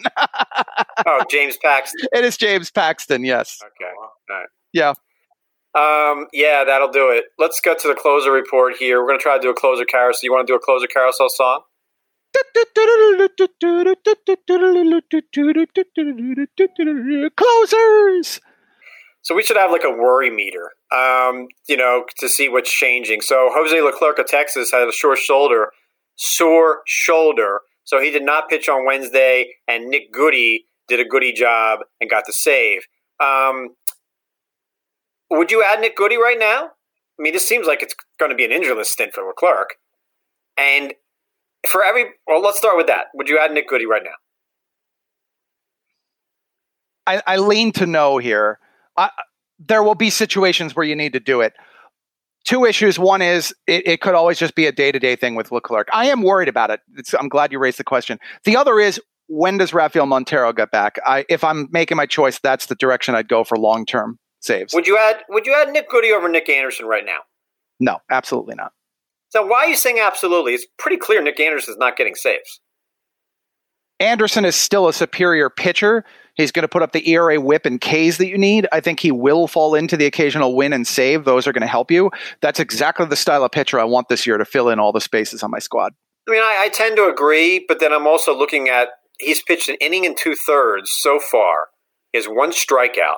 [1.06, 2.08] oh, James Paxton.
[2.12, 3.24] It is James Paxton.
[3.24, 3.60] Yes.
[3.64, 3.92] Okay.
[4.00, 4.48] All right.
[4.74, 4.94] Yeah.
[5.76, 7.26] Um, yeah, that'll do it.
[7.38, 9.00] Let's go to the closer report here.
[9.00, 10.22] We're going to try to do a closer carousel.
[10.24, 11.62] You want to do a closer carousel song?
[17.36, 18.40] Closers.
[19.22, 23.22] So we should have like a worry meter, um, you know, to see what's changing.
[23.22, 25.72] So Jose Leclerc of Texas had a sore shoulder,
[26.16, 27.62] sore shoulder.
[27.84, 32.10] So he did not pitch on Wednesday, and Nick Goody did a goody job and
[32.10, 32.82] got the save.
[33.20, 33.76] Um,
[35.30, 36.72] would you add Nick Goody right now?
[37.20, 39.76] I mean, this seems like it's going to be an injureless stint for Leclerc.
[40.58, 40.94] And
[41.68, 43.08] for every well, let's start with that.
[43.14, 44.12] Would you add Nick Goody right now?
[47.08, 48.60] I, I lean to no here.
[48.96, 49.10] I,
[49.60, 51.54] there will be situations where you need to do it.
[52.46, 52.98] Two issues.
[52.98, 55.90] One is it, it could always just be a day to day thing with Leclerc.
[55.92, 56.80] I am worried about it.
[56.96, 58.20] It's, I'm glad you raised the question.
[58.46, 60.98] The other is when does Rafael Montero get back?
[61.06, 64.74] I, if I'm making my choice, that's the direction I'd go for long term saves.
[64.74, 67.20] Would you add Would you add Nick Goody over Nick Anderson right now?
[67.80, 68.72] No, absolutely not.
[69.30, 70.54] So why are you saying absolutely?
[70.54, 72.60] It's pretty clear Nick Anderson is not getting saves.
[74.00, 76.06] Anderson is still a superior pitcher.
[76.36, 78.66] He's going to put up the ERA whip and Ks that you need.
[78.72, 81.26] I think he will fall into the occasional win and save.
[81.26, 82.10] Those are going to help you.
[82.42, 85.02] That's exactly the style of pitcher I want this year to fill in all the
[85.02, 85.94] spaces on my squad.
[86.28, 88.88] I mean, I, I tend to agree, but then I'm also looking at
[89.20, 91.68] he's pitched an inning and two thirds so far.
[92.14, 93.18] He has one strikeout.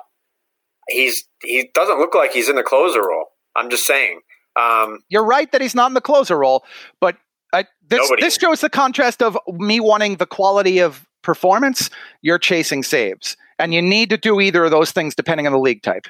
[0.88, 3.26] He's he doesn't look like he's in the closer role.
[3.54, 4.20] I'm just saying.
[4.56, 6.64] Um, You're right that he's not in the closer role,
[7.00, 7.16] but
[7.52, 11.90] I, this Nobody this shows the contrast of me wanting the quality of performance.
[12.22, 15.58] You're chasing saves, and you need to do either of those things depending on the
[15.58, 16.06] league type.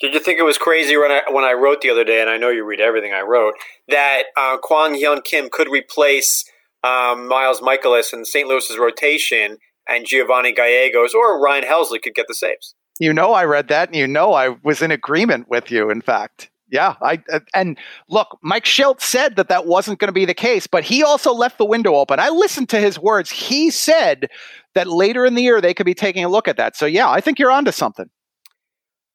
[0.00, 2.30] Did you think it was crazy when I when I wrote the other day, and
[2.30, 3.54] I know you read everything I wrote,
[3.88, 6.44] that uh, Kwang Hyun Kim could replace
[6.84, 8.46] um, Miles Mikolas in St.
[8.46, 12.74] Louis's rotation, and Giovanni Gallegos or Ryan Helsley could get the saves?
[13.00, 15.90] You know, I read that, and you know, I was in agreement with you.
[15.90, 17.78] In fact, yeah, I uh, and
[18.08, 21.32] look, Mike Shildt said that that wasn't going to be the case, but he also
[21.32, 22.20] left the window open.
[22.20, 23.30] I listened to his words.
[23.30, 24.28] He said
[24.74, 26.76] that later in the year they could be taking a look at that.
[26.76, 28.08] So yeah, I think you're onto something.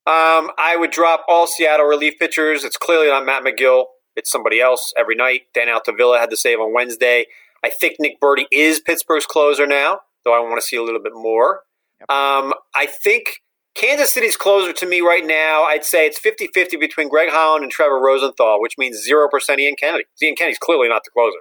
[0.06, 2.66] Um, I would drop all Seattle relief pitchers.
[2.66, 3.86] It's clearly not Matt Magill.
[4.16, 5.44] It's somebody else every night.
[5.54, 7.26] Dan Altavilla had the save on Wednesday.
[7.64, 11.02] I think Nick Burdi is Pittsburgh's closer now, though I want to see a little
[11.02, 11.62] bit more.
[12.10, 13.42] Um, I think
[13.76, 17.64] Kansas City's closer to me right now, I'd say it's 50 50 between Greg Holland
[17.64, 20.06] and Trevor Rosenthal, which means 0% Ian Kennedy.
[20.22, 21.40] Ian Kennedy's clearly not the closer.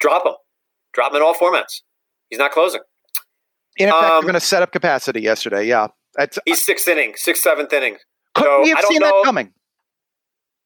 [0.00, 0.34] Drop him.
[0.92, 1.80] Drop him in all formats.
[2.28, 2.80] He's not closing.
[3.78, 5.66] Ineffective Um, in a setup capacity yesterday.
[5.66, 7.96] Yeah, That's, He's sixth inning, sixth, seventh inning.
[8.34, 9.52] couldn't so, we have I don't seen know- that coming?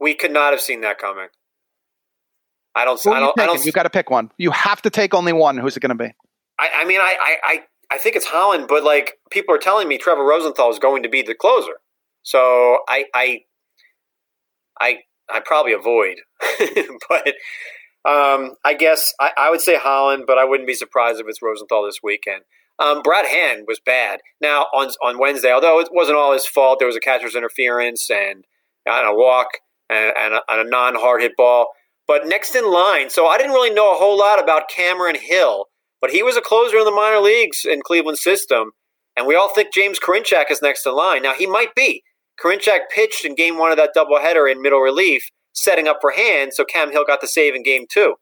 [0.00, 1.28] We could not have seen that coming.
[2.74, 3.00] I don't.
[3.00, 3.40] Who I don't.
[3.40, 3.64] I don't.
[3.64, 4.30] You got to pick one.
[4.36, 5.56] You have to take only one.
[5.56, 6.12] Who's it going to be?
[6.58, 9.88] I, I mean, I, I, I, I think it's Holland, but like people are telling
[9.88, 11.74] me Trevor Rosenthal is going to be the closer.
[12.22, 13.40] So I, I,
[14.80, 14.96] I,
[15.30, 16.16] I probably avoid,
[17.08, 17.28] but
[18.04, 21.42] um, I guess I, I would say Holland, but I wouldn't be surprised if it's
[21.42, 22.42] Rosenthal this weekend.
[22.78, 24.20] Um, Brad Hand was bad.
[24.40, 28.10] Now on on Wednesday, although it wasn't all his fault, there was a catcher's interference
[28.10, 28.44] and,
[28.84, 29.48] and a walk
[29.88, 31.68] and, and a, and a non hard hit ball.
[32.06, 35.66] But next in line, so I didn't really know a whole lot about Cameron Hill,
[36.00, 38.72] but he was a closer in the minor leagues in Cleveland system,
[39.16, 41.22] and we all think James Karinchak is next in line.
[41.22, 42.02] Now he might be.
[42.40, 46.52] Karinchak pitched in game one of that doubleheader in middle relief, setting up for Hand,
[46.52, 48.14] so Cam Hill got the save in game two.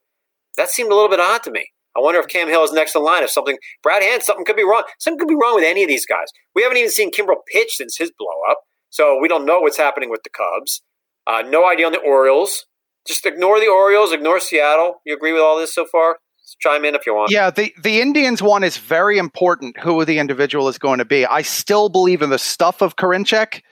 [0.56, 1.70] That seemed a little bit odd to me.
[1.96, 3.22] I wonder if Cam Hill is next in line.
[3.22, 4.84] If something, Brad Hand, something could be wrong.
[4.98, 6.26] Something could be wrong with any of these guys.
[6.54, 8.58] We haven't even seen Kimbrel pitch since his blow up,
[8.90, 10.82] so we don't know what's happening with the Cubs.
[11.26, 12.66] Uh, no idea on the Orioles.
[13.06, 14.96] Just ignore the Orioles, ignore Seattle.
[15.04, 16.18] You agree with all this so far?
[16.60, 17.30] Chime in if you want.
[17.30, 19.78] Yeah, the the Indians one is very important.
[19.80, 21.24] Who the individual is going to be?
[21.26, 23.62] I still believe in the stuff of Karinchak.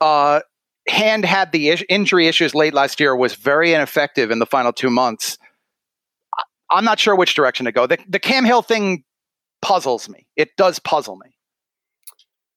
[0.00, 0.40] Uh,
[0.88, 3.14] Hand had the is- injury issues late last year.
[3.14, 5.38] Was very ineffective in the final two months.
[6.36, 6.42] I-
[6.76, 7.86] I'm not sure which direction to go.
[7.86, 9.04] The the Cam Hill thing
[9.62, 10.26] puzzles me.
[10.36, 11.36] It does puzzle me.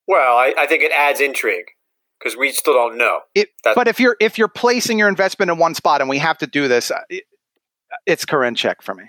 [0.08, 1.66] Well, I, I think it adds intrigue
[2.20, 3.20] because we still don't know.
[3.36, 6.38] It, but if you're if you're placing your investment in one spot, and we have
[6.40, 7.24] to do this, uh, it,
[8.06, 9.04] it's Karinchak for me.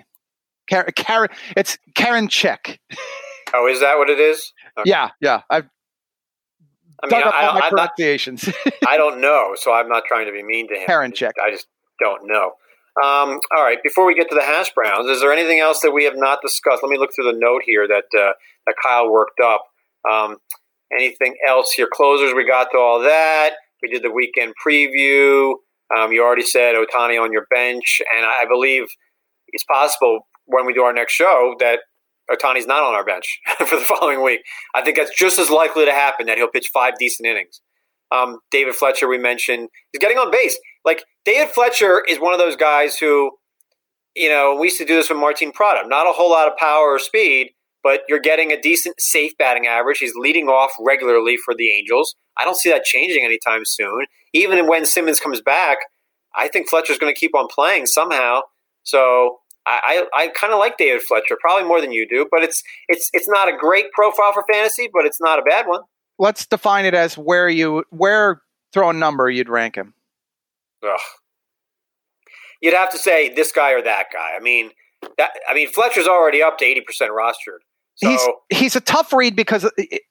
[0.68, 2.80] Karen, Karen, it's Karen Check.
[3.52, 4.52] Oh, is that what it is?
[4.78, 4.90] Okay.
[4.90, 5.42] Yeah, yeah.
[5.48, 5.68] I've
[7.02, 8.48] I mean, I, all my I, I'm not, pronunciations.
[8.88, 10.86] I don't know, so I'm not trying to be mean to him.
[10.86, 11.34] Karen check.
[11.44, 11.66] I just
[12.00, 12.52] don't know.
[13.02, 15.90] Um, all right, before we get to the hash browns, is there anything else that
[15.90, 16.82] we have not discussed?
[16.82, 18.32] Let me look through the note here that uh,
[18.66, 19.64] that Kyle worked up.
[20.10, 20.36] Um,
[20.92, 21.88] anything else here?
[21.92, 23.54] Closers, we got to all that.
[23.82, 25.54] We did the weekend preview.
[25.96, 28.84] Um, you already said Ohtani on your bench, and I believe
[29.48, 31.80] it's possible when we do our next show that
[32.30, 34.40] Ohtani's not on our bench for the following week.
[34.74, 37.60] I think that's just as likely to happen that he'll pitch five decent innings.
[38.10, 40.58] Um, David Fletcher, we mentioned, he's getting on base.
[40.84, 43.32] Like David Fletcher is one of those guys who,
[44.14, 45.86] you know, we used to do this with Martin Prado.
[45.86, 47.50] Not a whole lot of power or speed,
[47.82, 49.98] but you're getting a decent safe batting average.
[49.98, 52.14] He's leading off regularly for the Angels.
[52.38, 54.06] I don't see that changing anytime soon.
[54.32, 55.78] Even when Simmons comes back,
[56.36, 58.42] I think Fletcher's going to keep on playing somehow.
[58.82, 62.26] So I, I, I kind of like David Fletcher, probably more than you do.
[62.30, 65.66] But it's it's it's not a great profile for fantasy, but it's not a bad
[65.66, 65.80] one.
[66.18, 69.94] Let's define it as where you where throw a number you'd rank him.
[70.84, 71.00] Ugh.
[72.60, 74.32] You'd have to say this guy or that guy.
[74.36, 74.70] I mean,
[75.18, 77.60] that I mean Fletcher's already up to eighty percent rostered.
[77.96, 80.02] So he's he's a tough read because it,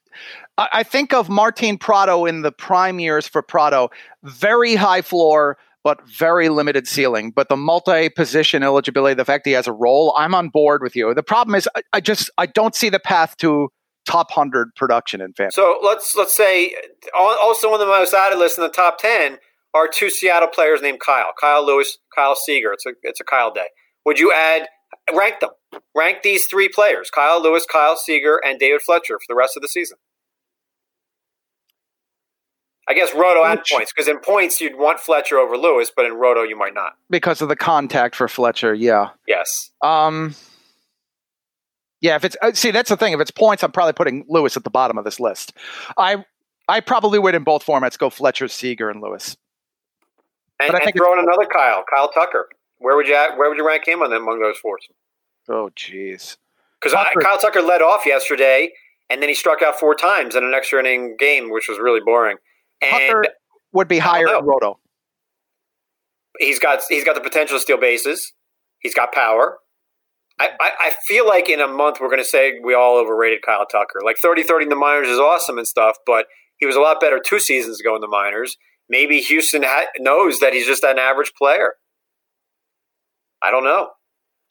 [0.58, 3.90] I I think of Martin Prado in the prime years for Prado,
[4.22, 7.30] very high floor but very limited ceiling.
[7.30, 11.14] But the multi-position eligibility, the fact he has a role, I'm on board with you.
[11.14, 13.68] The problem is I, I just I don't see the path to
[14.06, 15.54] top hundred production in fantasy.
[15.54, 16.74] so let's let's say
[17.16, 19.38] al- also on the most added list in the top ten
[19.72, 22.72] are two Seattle players named Kyle, Kyle Lewis, Kyle Seager.
[22.72, 23.68] It's a it's a Kyle day.
[24.06, 24.68] Would you add
[25.14, 25.50] rank them?
[25.94, 29.62] Rank these three players: Kyle Lewis, Kyle Seager, and David Fletcher for the rest of
[29.62, 29.98] the season.
[32.86, 36.12] I guess Roto and points because in points you'd want Fletcher over Lewis, but in
[36.14, 36.92] Roto you might not.
[37.10, 38.74] because of the contact for Fletcher.
[38.74, 39.10] Yeah.
[39.26, 39.70] Yes.
[39.82, 40.34] Um.
[42.00, 43.14] Yeah, if it's uh, see, that's the thing.
[43.14, 45.54] If it's points, I'm probably putting Lewis at the bottom of this list.
[45.96, 46.24] I
[46.68, 49.36] I probably would in both formats go Fletcher, Seager, and Lewis.
[50.60, 52.48] And, But I and think throw in another Kyle, Kyle Tucker.
[52.78, 54.78] Where would you at, where would you rank him on them among those four?
[55.48, 56.36] Oh, jeez.
[56.80, 58.70] Because Kyle Tucker led off yesterday,
[59.08, 62.00] and then he struck out four times in an extra inning game, which was really
[62.04, 62.36] boring.
[62.90, 63.24] Tucker
[63.72, 64.40] would be higher know.
[64.40, 64.78] Roto.
[66.38, 68.32] he's got he's got the potential to steal bases.
[68.78, 69.58] He's got power.
[70.38, 73.40] I, I, I feel like in a month we're going to say we all overrated
[73.46, 74.00] Kyle Tucker.
[74.04, 77.20] Like 30-30 in the minors is awesome and stuff, but he was a lot better
[77.24, 78.56] two seasons ago in the minors.
[78.88, 81.74] Maybe Houston ha- knows that he's just an average player.
[83.42, 83.90] I don't know.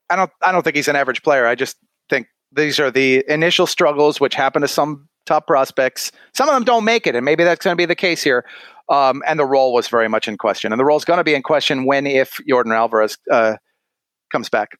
[0.09, 0.31] I don't.
[0.41, 1.47] I don't think he's an average player.
[1.47, 1.77] I just
[2.09, 6.11] think these are the initial struggles which happen to some top prospects.
[6.33, 8.45] Some of them don't make it, and maybe that's going to be the case here.
[8.89, 11.23] Um, and the role was very much in question, and the role is going to
[11.23, 13.55] be in question when, if Yordan Alvarez uh,
[14.31, 14.71] comes back.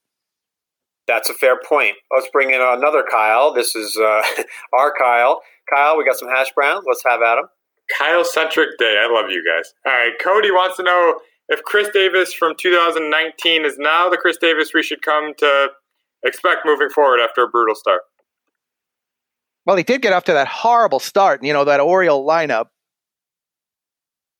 [1.07, 1.95] That's a fair point.
[2.13, 3.53] Let's bring in another Kyle.
[3.53, 4.21] This is uh,
[4.77, 5.41] our Kyle.
[5.73, 6.85] Kyle, we got some hash browns.
[6.87, 7.45] Let's have at 'em.
[7.97, 8.97] Kyle centric day.
[9.01, 9.73] I love you guys.
[9.85, 14.37] All right, Cody wants to know if Khris Davis from 2019 is now the Khris
[14.39, 15.69] Davis we should come to
[16.23, 18.01] expect moving forward after a brutal start.
[19.65, 21.43] Well, he did get off to that horrible start.
[21.43, 22.67] You know that Oriole lineup.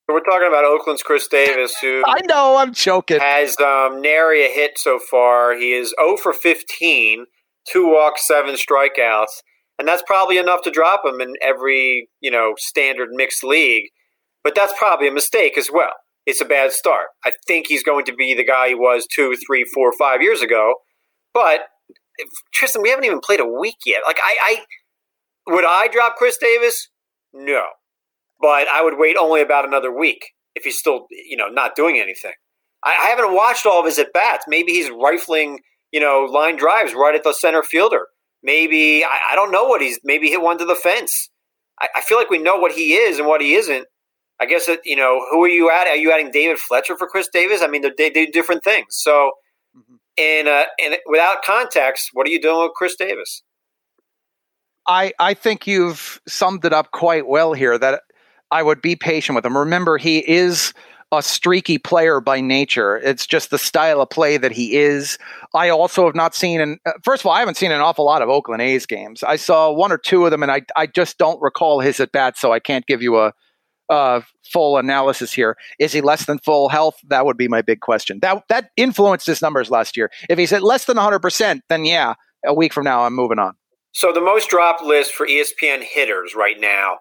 [0.07, 2.57] We're talking about Oakland's Khris Davis, who I know.
[2.57, 3.19] I'm joking.
[3.19, 5.55] has um, nary a hit so far.
[5.55, 7.25] He is 0 for 15,
[7.71, 9.41] two walks, seven strikeouts,
[9.79, 13.85] and that's probably enough to drop him in every you know standard mixed league.
[14.43, 15.93] But that's probably a mistake as well.
[16.25, 17.07] It's a bad start.
[17.25, 20.41] I think he's going to be the guy he was two, three, four, five years
[20.41, 20.75] ago.
[21.33, 21.61] But
[22.53, 24.01] Tristan, we haven't even played a week yet.
[24.05, 24.65] Like I, I
[25.47, 26.89] would I drop Khris Davis?
[27.33, 27.63] No,
[28.39, 31.99] but I would wait only about another week if he's still you know not doing
[31.99, 32.33] anything.
[32.83, 34.45] I, I haven't watched all of his at bats.
[34.47, 35.59] Maybe he's rifling,
[35.91, 38.07] you know, line drives right at the center fielder.
[38.43, 39.99] Maybe I, I don't know what he's.
[40.03, 41.29] Maybe hit one to the fence.
[41.79, 43.87] I, I feel like we know what he is and what he isn't.
[44.39, 45.87] I guess that you know who are you at?
[45.87, 47.61] Are you adding David Fletcher for Khris Davis?
[47.61, 48.87] I mean, they're- they do different things.
[48.89, 49.31] So,
[49.77, 49.97] Mhm.
[50.17, 53.43] in uh, in without context, what are you doing with Khris Davis?
[54.87, 58.01] I, I think you've summed it up quite well here that
[58.51, 59.57] I would be patient with him.
[59.57, 60.73] Remember, he is
[61.11, 62.97] a streaky player by nature.
[62.97, 65.17] It's just the style of play that he is.
[65.53, 68.05] I also have not seen, an, uh, first of all, I haven't seen an awful
[68.05, 69.23] lot of Oakland A's games.
[69.23, 72.11] I saw one or two of them, and I, I just don't recall his at
[72.11, 73.33] bats, so I can't give you a,
[73.89, 75.55] a full analysis here.
[75.79, 76.95] Is he less than full health?
[77.07, 78.19] That would be my big question.
[78.21, 80.09] That, that influenced his numbers last year.
[80.29, 82.15] If he's at less than 100%, then yeah,
[82.45, 83.53] a week from now, I'm moving on.
[83.93, 86.97] So the most dropped list for ESPN hitters right now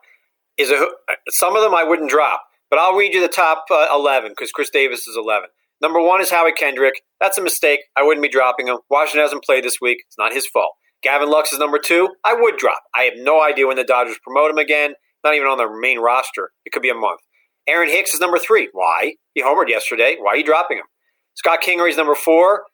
[0.58, 0.86] is a
[1.28, 4.52] some of them I wouldn't drop, but I'll read you the top uh, eleven because
[4.52, 5.48] Khris Davis is eleven.
[5.80, 7.02] Number one is Howie Kendrick.
[7.18, 7.80] That's a mistake.
[7.96, 8.78] I wouldn't be dropping him.
[8.90, 10.04] Washington hasn't played this week.
[10.06, 10.74] It's not his fault.
[11.02, 12.10] Gavin Lux is number two.
[12.24, 12.78] I would drop.
[12.94, 14.94] I have no idea when the Dodgers promote him again.
[15.24, 16.50] Not even on their main roster.
[16.64, 17.20] It could be a month.
[17.66, 18.68] Aaron Hicks is number three.
[18.72, 19.14] Why?
[19.34, 20.16] He homered yesterday.
[20.20, 20.84] Why are you dropping him?
[21.34, 22.64] Scott Kingery is number four.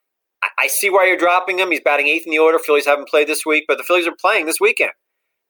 [0.43, 1.71] I- see why you're dropping him.
[1.71, 2.59] He's batting eighth in the order.
[2.59, 4.93] Phillies haven't played this week, but the Phillies are playing this weekend.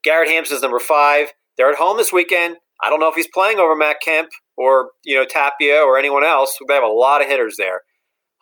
[0.04, 1.32] Garrett Hampson's number five.
[1.56, 2.56] They're at home this weekend.
[2.82, 6.24] I don't know if he's playing over Matt Kemp or you know Tapia or anyone
[6.24, 6.56] else.
[6.66, 7.82] They have a lot of hitters there.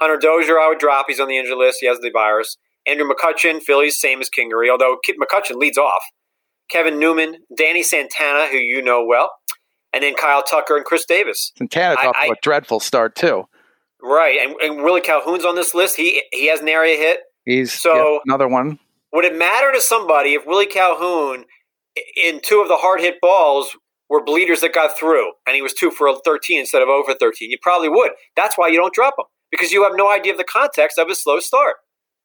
[0.01, 1.07] Hunter Dozier, I would drop.
[1.09, 1.79] He's on the injured list.
[1.81, 2.57] He has the virus.
[2.87, 6.03] Andrew McCutchen, Phillies, same as Kingery, although McCutchen leads off.
[6.71, 9.31] Kevin Newman, Danny Santana, who you know well,
[9.93, 11.53] and then Kyle Tucker and Chris Davis.
[11.57, 13.49] Santana's I- off to a dreadful start, too.
[14.07, 15.97] Right, and, and Willie Calhoun's on this list.
[15.97, 17.21] He he has an area hit.
[17.45, 18.79] He's So- yep, another one.
[19.13, 21.45] Would it matter to somebody if Willie Calhoun,
[22.23, 23.77] in two of the hard hit balls,
[24.09, 27.51] were bleeders that got through, and he was two for 13 instead of over 13?
[27.51, 28.13] You probably would.
[28.37, 31.09] That's why you don't drop him because you have no idea of the context of
[31.09, 31.77] his slow start.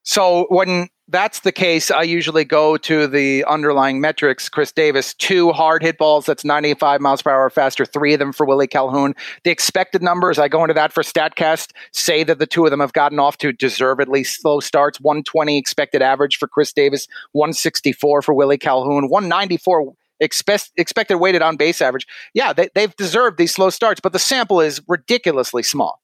[0.04, 4.48] So when that's the case, I usually go to the underlying metrics.
[4.48, 8.32] Khris Davis, two hard hit balls, that's 95 miles per hour faster, three of them
[8.32, 9.14] for Willie Calhoun.
[9.44, 12.80] The expected numbers, I go into that for StatCast, say that the two of them
[12.80, 15.00] have gotten off to deservedly slow starts.
[15.00, 21.56] 120 expected average for Chris Davis, 164 for Willie Calhoun, 194 expect, expected weighted on
[21.56, 22.06] base average.
[22.32, 26.00] Yeah, they, they've deserved these slow starts, but the sample is ridiculously small.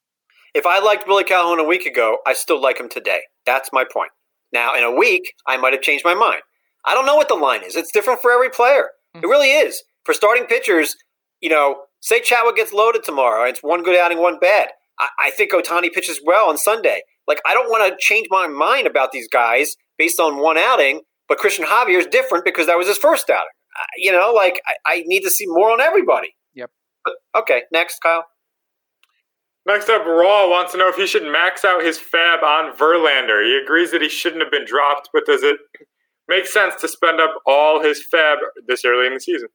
[0.54, 3.20] If I liked Willie Calhoun a week ago, I still like him today.
[3.46, 4.10] That's my point.
[4.52, 6.40] Now, in a week, I might have changed my mind.
[6.86, 7.76] I don't know what the line is.
[7.76, 8.88] It's different for every player.
[9.14, 9.82] It really is.
[10.04, 10.94] For starting pitchers,
[11.40, 14.68] you know, say Chatwood gets loaded tomorrow and it's one good outing, one bad.
[14.98, 17.02] I, I think Ohtani pitches well on Sunday.
[17.26, 21.02] Like, I don't want to change my mind about these guys based on one outing,
[21.28, 23.48] but Cristian Javier is different because that was his first outing.
[23.78, 26.34] Uh, you know, like, I, I need to see more on everybody.
[27.04, 28.24] But okay, next, Kyle.
[29.68, 33.44] Next up, Raw wants to know if he should max out his FAAB on Verlander.
[33.44, 35.58] He agrees that he shouldn't have been dropped, but does it
[36.26, 39.48] make sense to spend up all his FAAB this early in the season?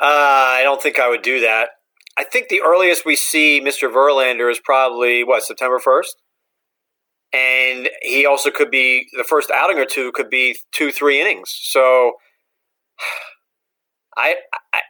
[0.00, 1.70] Uh, I don't think I would do that.
[2.16, 3.92] I think the earliest we see Mr.
[3.92, 6.14] Verlander is probably what September first,
[7.32, 11.58] and he also could be the first outing or two could be two three innings.
[11.62, 12.12] So,
[14.16, 14.36] I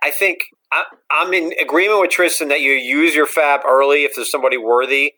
[0.03, 0.41] I, think
[0.73, 4.57] I, I'm in agreement with Tristan that you use your FAAB early if there's somebody
[4.57, 5.13] worthy,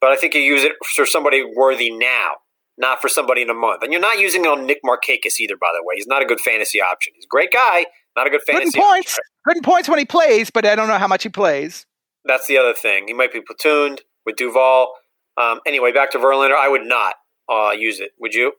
[0.00, 2.34] but I think you use it for somebody worthy now,
[2.78, 3.82] not for somebody in a month.
[3.82, 5.56] And you're not using it on Nick Markakis either.
[5.60, 7.12] By the way, he's not a good fantasy option.
[7.16, 7.86] He's a great guy,
[8.16, 8.78] not a good fantasy.
[8.78, 9.18] Good points.
[9.44, 11.86] Good points when he plays, but I don't know how much he plays.
[12.24, 13.08] That's the other thing.
[13.08, 14.94] He might be platooned with Duvall.
[15.36, 16.56] Um, anyway, back to Verlander.
[16.56, 17.16] I would not
[17.52, 18.12] uh, use it.
[18.20, 18.52] Would you?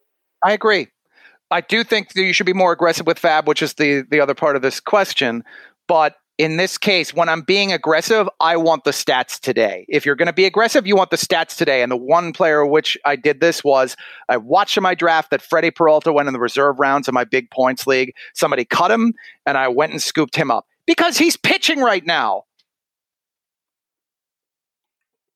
[0.43, 0.89] I agree.
[1.49, 4.19] I do think that you should be more aggressive with FAAB, which is the the
[4.19, 5.43] other part of this question.
[5.88, 9.86] But in this case, when I'm being aggressive, I want the stats today.
[9.88, 11.81] If you're going to be aggressive, you want the stats today.
[11.81, 13.95] And the one player which I did this was
[14.27, 17.23] I watched in my draft that Freddie Peralta went in the reserve rounds of my
[17.23, 18.13] big points league.
[18.33, 19.13] Somebody cut him,
[19.45, 22.43] and I went and scooped him up because he's pitching right now.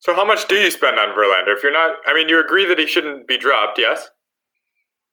[0.00, 1.54] So, how much do you spend on Verlander?
[1.54, 4.10] If you're not, I mean, you agree that he shouldn't be dropped, yes?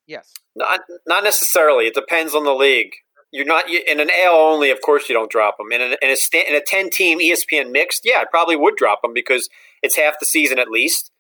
[0.06, 0.34] Yes.
[0.56, 1.88] Not, not necessarily.
[1.88, 2.94] It depends on the league
[3.32, 4.72] you're not in an AL only.
[4.72, 5.72] Of course, you don't drop them.
[5.72, 9.02] In, an, in a in a ten team ESPN mixed, yeah, I probably would drop
[9.02, 9.50] them because
[9.84, 11.12] it's half the season at least,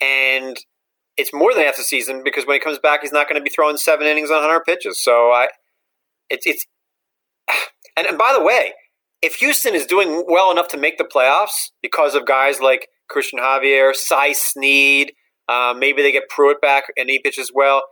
[0.00, 0.56] and
[1.16, 3.44] it's more than half the season because when he comes back, he's not going to
[3.44, 5.00] be throwing seven innings on hundred pitches.
[5.00, 5.48] So I,
[6.30, 6.66] it's it's,
[7.96, 8.72] and, and by the way,
[9.20, 13.38] if Houston is doing well enough to make the playoffs because of guys like Cristian
[13.38, 15.12] Javier, Cy Sneed,
[15.48, 17.82] uh, maybe they get Pruitt back and he pitches well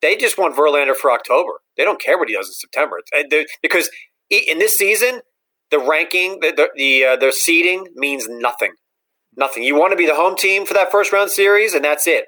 [0.00, 1.52] they just want Verlander for October.
[1.78, 3.00] They don't care what he does in September
[3.62, 3.88] because
[4.28, 5.22] in this season,
[5.70, 8.72] the ranking, the the the, uh, the seeding means nothing.
[9.36, 9.62] Nothing.
[9.62, 12.26] You want to be the home team for that first round series, and that's it.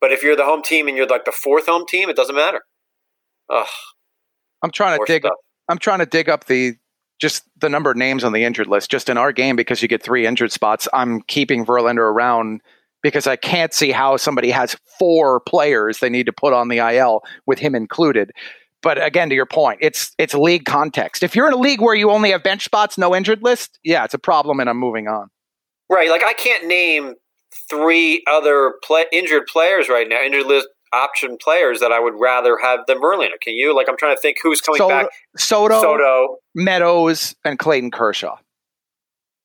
[0.00, 2.34] But if you're the home team and you're like the fourth home team, it doesn't
[2.34, 2.60] matter.
[3.50, 3.66] Ugh.
[4.62, 5.22] I'm trying to dig.
[5.22, 5.34] Stuff.
[5.68, 6.74] I'm trying to dig up the
[7.18, 8.90] just the number of names on the injured list.
[8.90, 12.60] Just in our game, because you get three injured spots, I'm keeping Verlander around
[13.02, 16.78] because I can't see how somebody has four players they need to put on the
[16.78, 18.30] IL with him included.
[18.84, 21.22] But again, to your point, it's it's league context.
[21.22, 24.04] If you're in a league where you only have bench spots, no injured list, yeah,
[24.04, 25.30] it's a problem, and I'm moving on.
[25.90, 27.14] Right, like I can't name
[27.70, 32.58] three other play, injured players right now, injured list option players that I would rather
[32.62, 33.40] have than Verlander.
[33.40, 33.74] Can you?
[33.74, 35.06] Like I'm trying to think who's coming Soto, back.
[35.36, 38.36] Soto, Soto, Meadows, and Clayton Kershaw.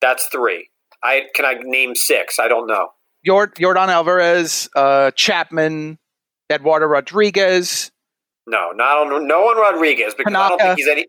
[0.02, 0.68] That's three.
[1.02, 2.38] I can I name six?
[2.38, 2.88] I don't know.
[3.24, 5.98] Jord, Yordan Alvarez, uh, Chapman,
[6.52, 7.90] Eduardo Rodriguez.
[8.50, 10.34] No, not on, no one Rodriguez because.
[10.34, 11.06] I don't think he's any.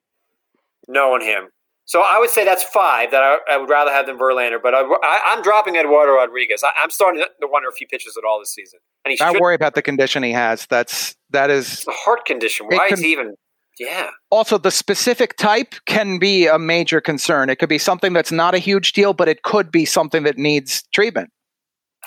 [0.88, 1.50] No on him.
[1.86, 4.62] So I would say that's five that I, I would rather have than Verlander.
[4.62, 6.64] But I, am dropping Eduardo Rodriguez.
[6.64, 8.80] I, am starting to wonder if he pitches at all this season.
[9.04, 10.68] And he I worry about the condition he has.
[10.68, 12.68] That's that is a heart condition.
[12.68, 13.36] Why can, is he even?
[13.80, 14.10] Yeah.
[14.30, 17.50] Also, the specific type can be a major concern.
[17.50, 20.38] It could be something that's not a huge deal, but it could be something that
[20.38, 21.30] needs treatment.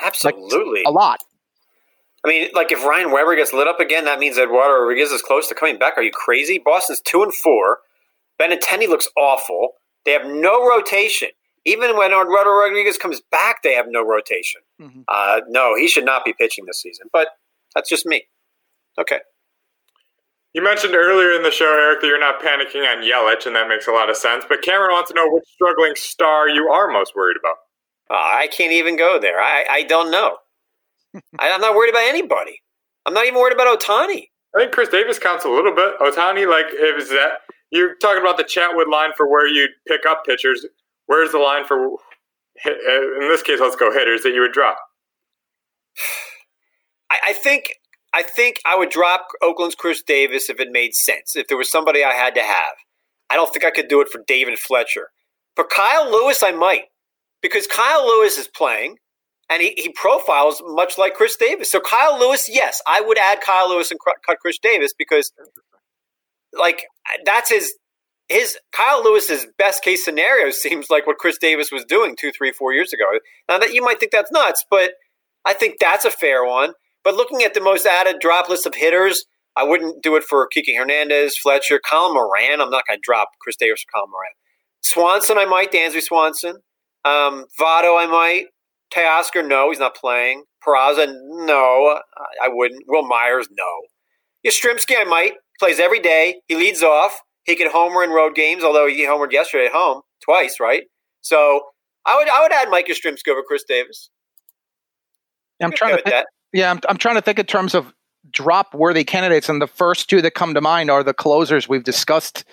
[0.01, 0.81] Absolutely.
[0.81, 1.19] Like, a lot.
[2.25, 5.21] I mean, like if Ryan Weber gets lit up again, that means Eduardo Rodriguez is
[5.21, 5.95] close to coming back.
[5.99, 6.59] Are you crazy?
[6.59, 7.81] Boston's two and four.
[8.41, 9.73] Benintendi looks awful.
[10.05, 11.29] They have no rotation.
[11.67, 14.63] Even when Eduardo Rodriguez comes back, they have no rotation.
[14.81, 15.01] Mm-hmm.
[15.09, 17.09] Uh, no, he should not be pitching this season.
[17.13, 17.29] But
[17.75, 18.25] that's just me.
[18.99, 19.21] Okay.
[20.53, 23.69] You mentioned earlier in the show, Eric, that you're not panicking on Yelich, and that
[23.69, 24.45] makes a lot of sense.
[24.49, 27.57] But Cameron wants to know which struggling star you are most worried about.
[28.09, 29.41] Uh, I can't even go there.
[29.41, 30.37] I, I don't know.
[31.39, 32.61] I, am not worried about anybody.
[33.07, 34.29] I'm not even worried about Ohtani.
[34.55, 35.99] I think Khris Davis counts a little bit.
[36.01, 37.41] Ohtani, like, is that
[37.71, 40.65] you're talking about the Chatwood line for where you pick up pitchers?
[41.07, 41.99] Where's the line for,
[42.65, 44.79] in this case, let's go hitters that you would drop?
[47.11, 47.75] I, I think
[48.15, 51.35] I think I would drop Oakland's Khris Davis if it made sense.
[51.35, 52.75] If there was somebody I had to have,
[53.29, 55.09] I don't think I could do it for David Fletcher.
[55.57, 56.85] For Kyle Lewis, I might
[57.43, 58.99] because Kyle Lewis is playing
[59.51, 61.71] and he, he profiles much like Khris Davis.
[61.71, 65.33] So Kyle Lewis, yes, I would add Kyle Lewis and cut Khris Davis because
[66.53, 66.85] like
[67.25, 67.75] that's his
[68.29, 72.53] his Kyle Lewis's best case scenario seems like what Khris Davis was doing two, three,
[72.53, 73.05] four years ago.
[73.49, 74.93] Now that you might think that's nuts, but
[75.45, 76.73] I think that's a fair one.
[77.03, 79.27] But looking at the most added drop list of hitters,
[79.57, 82.61] I wouldn't do it for Kiki Hernandez, Fletcher, Colin Moran.
[82.61, 84.33] I'm not going to drop Khris Davis or Colin Moran.
[84.81, 85.71] Swanson, I might.
[85.71, 86.57] Dansby Swanson.
[87.05, 88.47] Um, Votto, I might.
[88.95, 90.45] Teoscar, no, he's not playing.
[90.67, 92.01] Peraza, no,
[92.43, 92.85] I wouldn't.
[92.89, 93.83] Wil Myers, no.
[94.47, 95.33] Yastrzemski, I might.
[95.59, 96.41] Plays every day.
[96.49, 97.21] He leads off.
[97.45, 100.85] He could homer in road games, although he homered yesterday at home twice, right?
[101.21, 101.61] So
[102.07, 104.11] I would I would add Mike Yastrzemski over Khris Davis.
[105.63, 107.95] I'm trying to think, yeah, I'm, I'm trying to think in terms of
[108.31, 111.85] drop worthy candidates, and the first two that come to mind are the closers we've
[111.85, 112.45] discussed.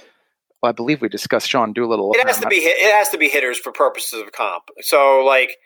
[0.61, 2.11] Well, I believe we discussed Sean Doolittle.
[2.13, 4.63] It has to be it has to be hitters for purposes of comp.
[4.81, 5.57] So like,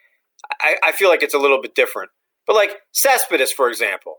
[0.61, 2.11] I, I feel like it's a little bit different.
[2.47, 4.17] But like Cespedes, for example,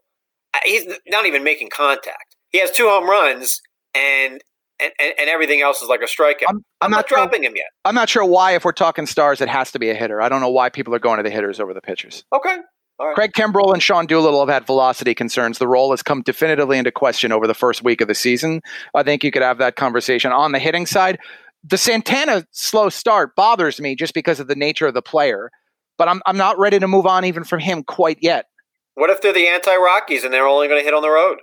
[0.65, 2.37] he's not even making contact.
[2.51, 3.61] He has two home runs,
[3.95, 4.41] and
[4.79, 6.49] and, and, everything else is like a strikeout.
[6.49, 7.69] I'm, I'm, I'm not, not sure, dropping him yet.
[7.85, 10.21] I'm not sure why, if we're talking stars, it has to be a hitter.
[10.21, 12.25] I don't know why people are going to the hitters over the pitchers.
[12.31, 12.59] Okay.
[12.99, 13.15] Right.
[13.15, 15.59] Craig Kimbrel and Sean Doolittle have had velocity concerns.
[15.59, 18.63] The role has come definitively into question over the first week of the season.
[18.95, 21.19] I think you could have that conversation on the hitting side.
[21.63, 25.51] The Santana slow start bothers me just because of the nature of the player,
[25.99, 28.47] but I'm, I'm not ready to move on even from him quite yet.
[28.95, 31.39] What if they're the anti Rockies and they're only going to hit on the road?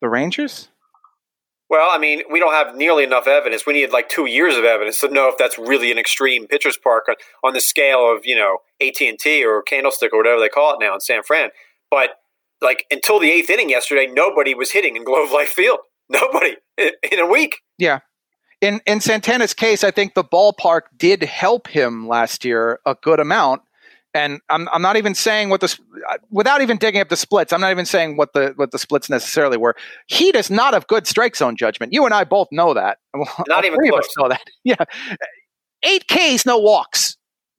[0.00, 0.68] The Rangers?
[1.70, 3.64] Well, I mean, we don't have nearly enough evidence.
[3.64, 6.76] We need like two years of evidence to know if that's really an extreme pitcher's
[6.76, 10.38] park on, on the scale of you know AT and T or Candlestick or whatever
[10.38, 11.48] they call it now in San Fran.
[11.90, 12.10] But
[12.60, 15.78] like until the eighth inning yesterday, nobody was hitting in Globe Life Field.
[16.10, 17.60] Nobody in a week.
[17.78, 18.00] Yeah.
[18.62, 23.20] In in Santana's case, I think the ballpark did help him last year a good
[23.20, 23.60] amount
[24.14, 25.78] and I'm, I'm not even saying what the
[26.10, 27.52] uh, without even digging up the splits.
[27.52, 29.74] I'm not even saying what the what the splits necessarily were.
[30.06, 31.92] He does not have good strike zone judgment.
[31.92, 32.98] You and I both know that.
[33.48, 34.08] Not even close.
[34.18, 34.42] know that.
[34.64, 34.84] Yeah,
[35.82, 37.16] eight Ks, no walks.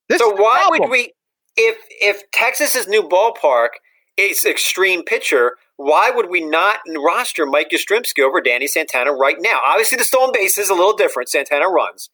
[0.09, 1.13] This so why would we,
[1.57, 3.69] if if Texas's new ballpark
[4.17, 9.59] is extreme pitcher, why would we not roster Mike Yastrzemski over Danny Santana right now?
[9.65, 11.29] Obviously, the stolen base is a little different.
[11.29, 12.09] Santana runs,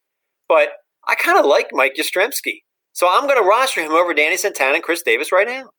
[0.48, 0.70] but
[1.08, 2.64] I kind of like Mike Yastrzemski.
[2.94, 5.70] So I'm going to roster him over Danny Santana and Khris Davis right now.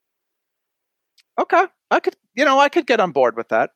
[1.39, 3.71] Okay, I could, you know, I could get on board with that.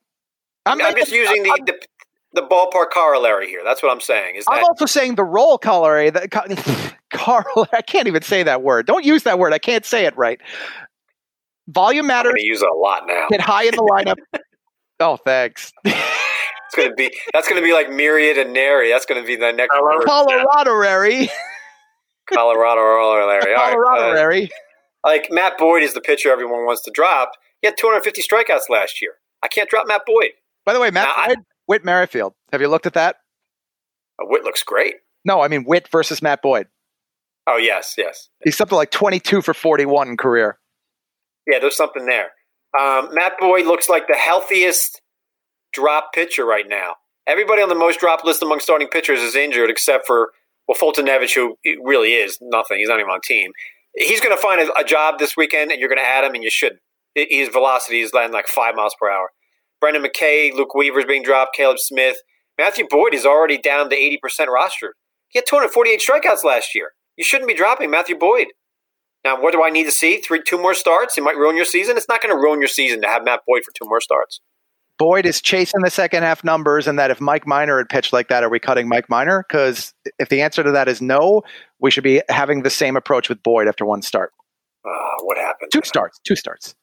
[0.67, 3.63] I'm, I'm just using the, the, the ballpark corollary here.
[3.65, 4.37] That's what I'm saying.
[4.37, 6.11] Is I'm also saying the role corollary.
[6.11, 6.31] That
[7.13, 7.69] corollary.
[7.73, 8.87] I can't even say that word.
[8.87, 9.53] Don't use that word.
[9.53, 10.41] I can't say it right.
[11.69, 12.35] Volume matters.
[12.37, 13.27] I'm use it a lot now.
[13.31, 14.17] Get high in the lineup.
[15.01, 15.73] oh, thanks.
[15.85, 18.91] it's gonna be that's gonna be like myriad and nary.
[18.91, 21.31] That's gonna be the next Colorado Colorado or Larry.
[22.33, 24.45] Colorado right, Larry.
[25.05, 27.33] Uh, like Matt Boyd is the pitcher everyone wants to drop.
[27.61, 29.13] He had 250 strikeouts last year.
[29.43, 30.31] I can't drop Matt Boyd.
[30.65, 32.35] By the way, Matt now, Boyd, I, Whit Merrifield.
[32.53, 33.17] Have you looked at that?
[34.21, 34.97] Uh, Whit looks great.
[35.25, 36.67] No, I mean Whit versus Matt Boyd.
[37.47, 38.29] Oh yes, yes.
[38.43, 40.59] He's something like 22 for 41 career.
[41.47, 42.31] Yeah, there's something there.
[42.79, 45.01] Um, Matt Boyd looks like the healthiest
[45.73, 46.95] drop pitcher right now.
[47.27, 50.31] Everybody on the most drop list among starting pitchers is injured except for
[50.67, 53.53] well, Foltynewicz, who really is nothing, he's not even on team.
[53.95, 56.35] He's going to find a, a, job this weekend, and you're going to add him,
[56.35, 56.79] and you should.
[57.15, 59.31] His velocity is landing like five miles per hour.
[59.81, 62.17] Brendan McKay, Luke Weaver's being dropped, Caleb Smith.
[62.59, 64.95] Matthew Boyd is already down to 80% roster.
[65.29, 66.93] He had 248 strikeouts last year.
[67.17, 68.49] You shouldn't be dropping Matthew Boyd.
[69.25, 70.19] Now, what do I need to see?
[70.19, 71.17] Three, two more starts?
[71.17, 71.97] It might ruin your season.
[71.97, 74.41] It's not going to ruin your season to have Matt Boyd for two more starts.
[74.99, 78.29] Boyd is chasing the second half numbers, and that if Mike Minor had pitched like
[78.29, 79.45] that, are we cutting Mike Minor?
[79.49, 81.43] Because if the answer to that is no,
[81.81, 84.33] we should be having the same approach with Boyd after one start.
[84.85, 84.91] Uh,
[85.23, 85.73] what happened?
[85.73, 86.21] Two starts.
[86.25, 86.75] Two starts.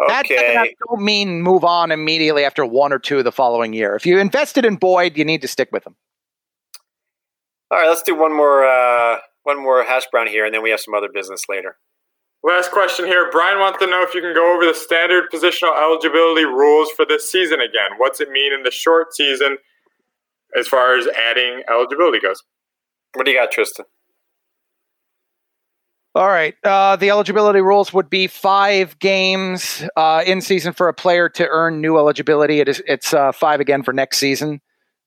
[0.00, 0.54] Okay.
[0.54, 3.94] That don't mean move on immediately after one or two the following year.
[3.94, 5.94] If you invested in Boyd, you need to stick with him.
[7.70, 10.70] All right, let's do one more uh, one more hash brown here, and then we
[10.70, 11.76] have some other business later.
[12.44, 13.28] Last question here.
[13.30, 17.06] Brian wants to know if you can go over the standard positional eligibility rules for
[17.06, 17.98] this season again.
[17.98, 19.58] What's it mean in the short season
[20.58, 22.42] as far as adding eligibility goes?
[23.14, 23.86] What do you got, Tristan?
[26.14, 26.54] All right.
[26.62, 31.46] Uh, the eligibility rules would be five games uh, in season for a player to
[31.48, 32.60] earn new eligibility.
[32.60, 34.60] It is it's uh, five again for next season.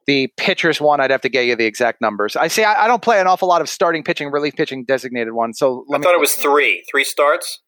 [0.08, 2.36] The pitchers one, I'd have to get you the exact numbers.
[2.36, 2.64] I see.
[2.64, 5.53] I, I don't play an awful lot of starting pitching, relief pitching designated one.
[5.53, 7.62] So I thought it was three, three starts.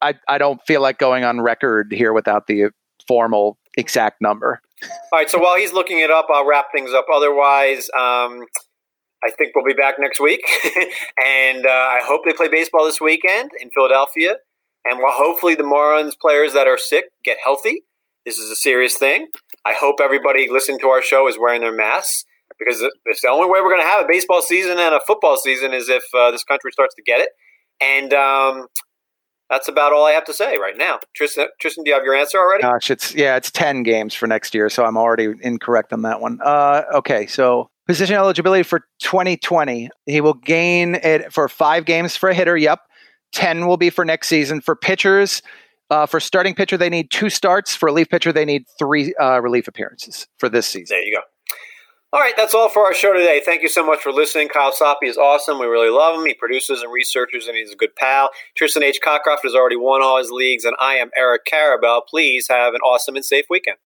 [0.00, 2.70] I I don't feel like going on record here without the
[3.06, 4.60] formal exact number.
[4.84, 5.28] All right.
[5.28, 7.06] So while he's looking it up, I'll wrap things up.
[7.12, 8.44] Otherwise, um,
[9.24, 10.42] I think we'll be back next week,
[11.26, 14.36] and uh, I hope they play baseball this weekend in Philadelphia.
[14.84, 17.82] And well, hopefully the Marlins players that are sick get healthy.
[18.24, 19.28] This is a serious thing.
[19.64, 22.24] I hope everybody listening to our show is wearing their masks
[22.58, 25.36] because it's the only way we're going to have a baseball season and a football
[25.36, 27.28] season is if uh, this country starts to get it.
[27.80, 28.66] And um,
[29.50, 30.98] that's about all I have to say right now.
[31.14, 32.62] Tristan, Tristan, do you have your answer already?
[32.62, 36.20] Gosh, it's yeah, it's ten games for next year, so I'm already incorrect on that
[36.20, 36.38] one.
[36.42, 42.28] Uh, okay, so position eligibility for 2020, he will gain it for five games for
[42.28, 42.56] a hitter.
[42.56, 42.80] Yep,
[43.32, 45.40] ten will be for next season for pitchers.
[45.90, 47.74] Uh, for starting pitcher, they need two starts.
[47.74, 50.96] For relief pitcher, they need three uh, relief appearances for this season.
[50.96, 51.22] There you go.
[52.10, 53.42] All right, that's all for our show today.
[53.44, 54.48] Thank you so much for listening.
[54.48, 55.58] Kyle Soppe is awesome.
[55.58, 56.24] We really love him.
[56.24, 58.30] He produces and researches, and he's a good pal.
[58.56, 59.00] Tristan H.
[59.04, 62.00] Cockcroft has already won all his leagues, and I am Eric Karabell.
[62.08, 63.78] Please have an awesome and safe weekend.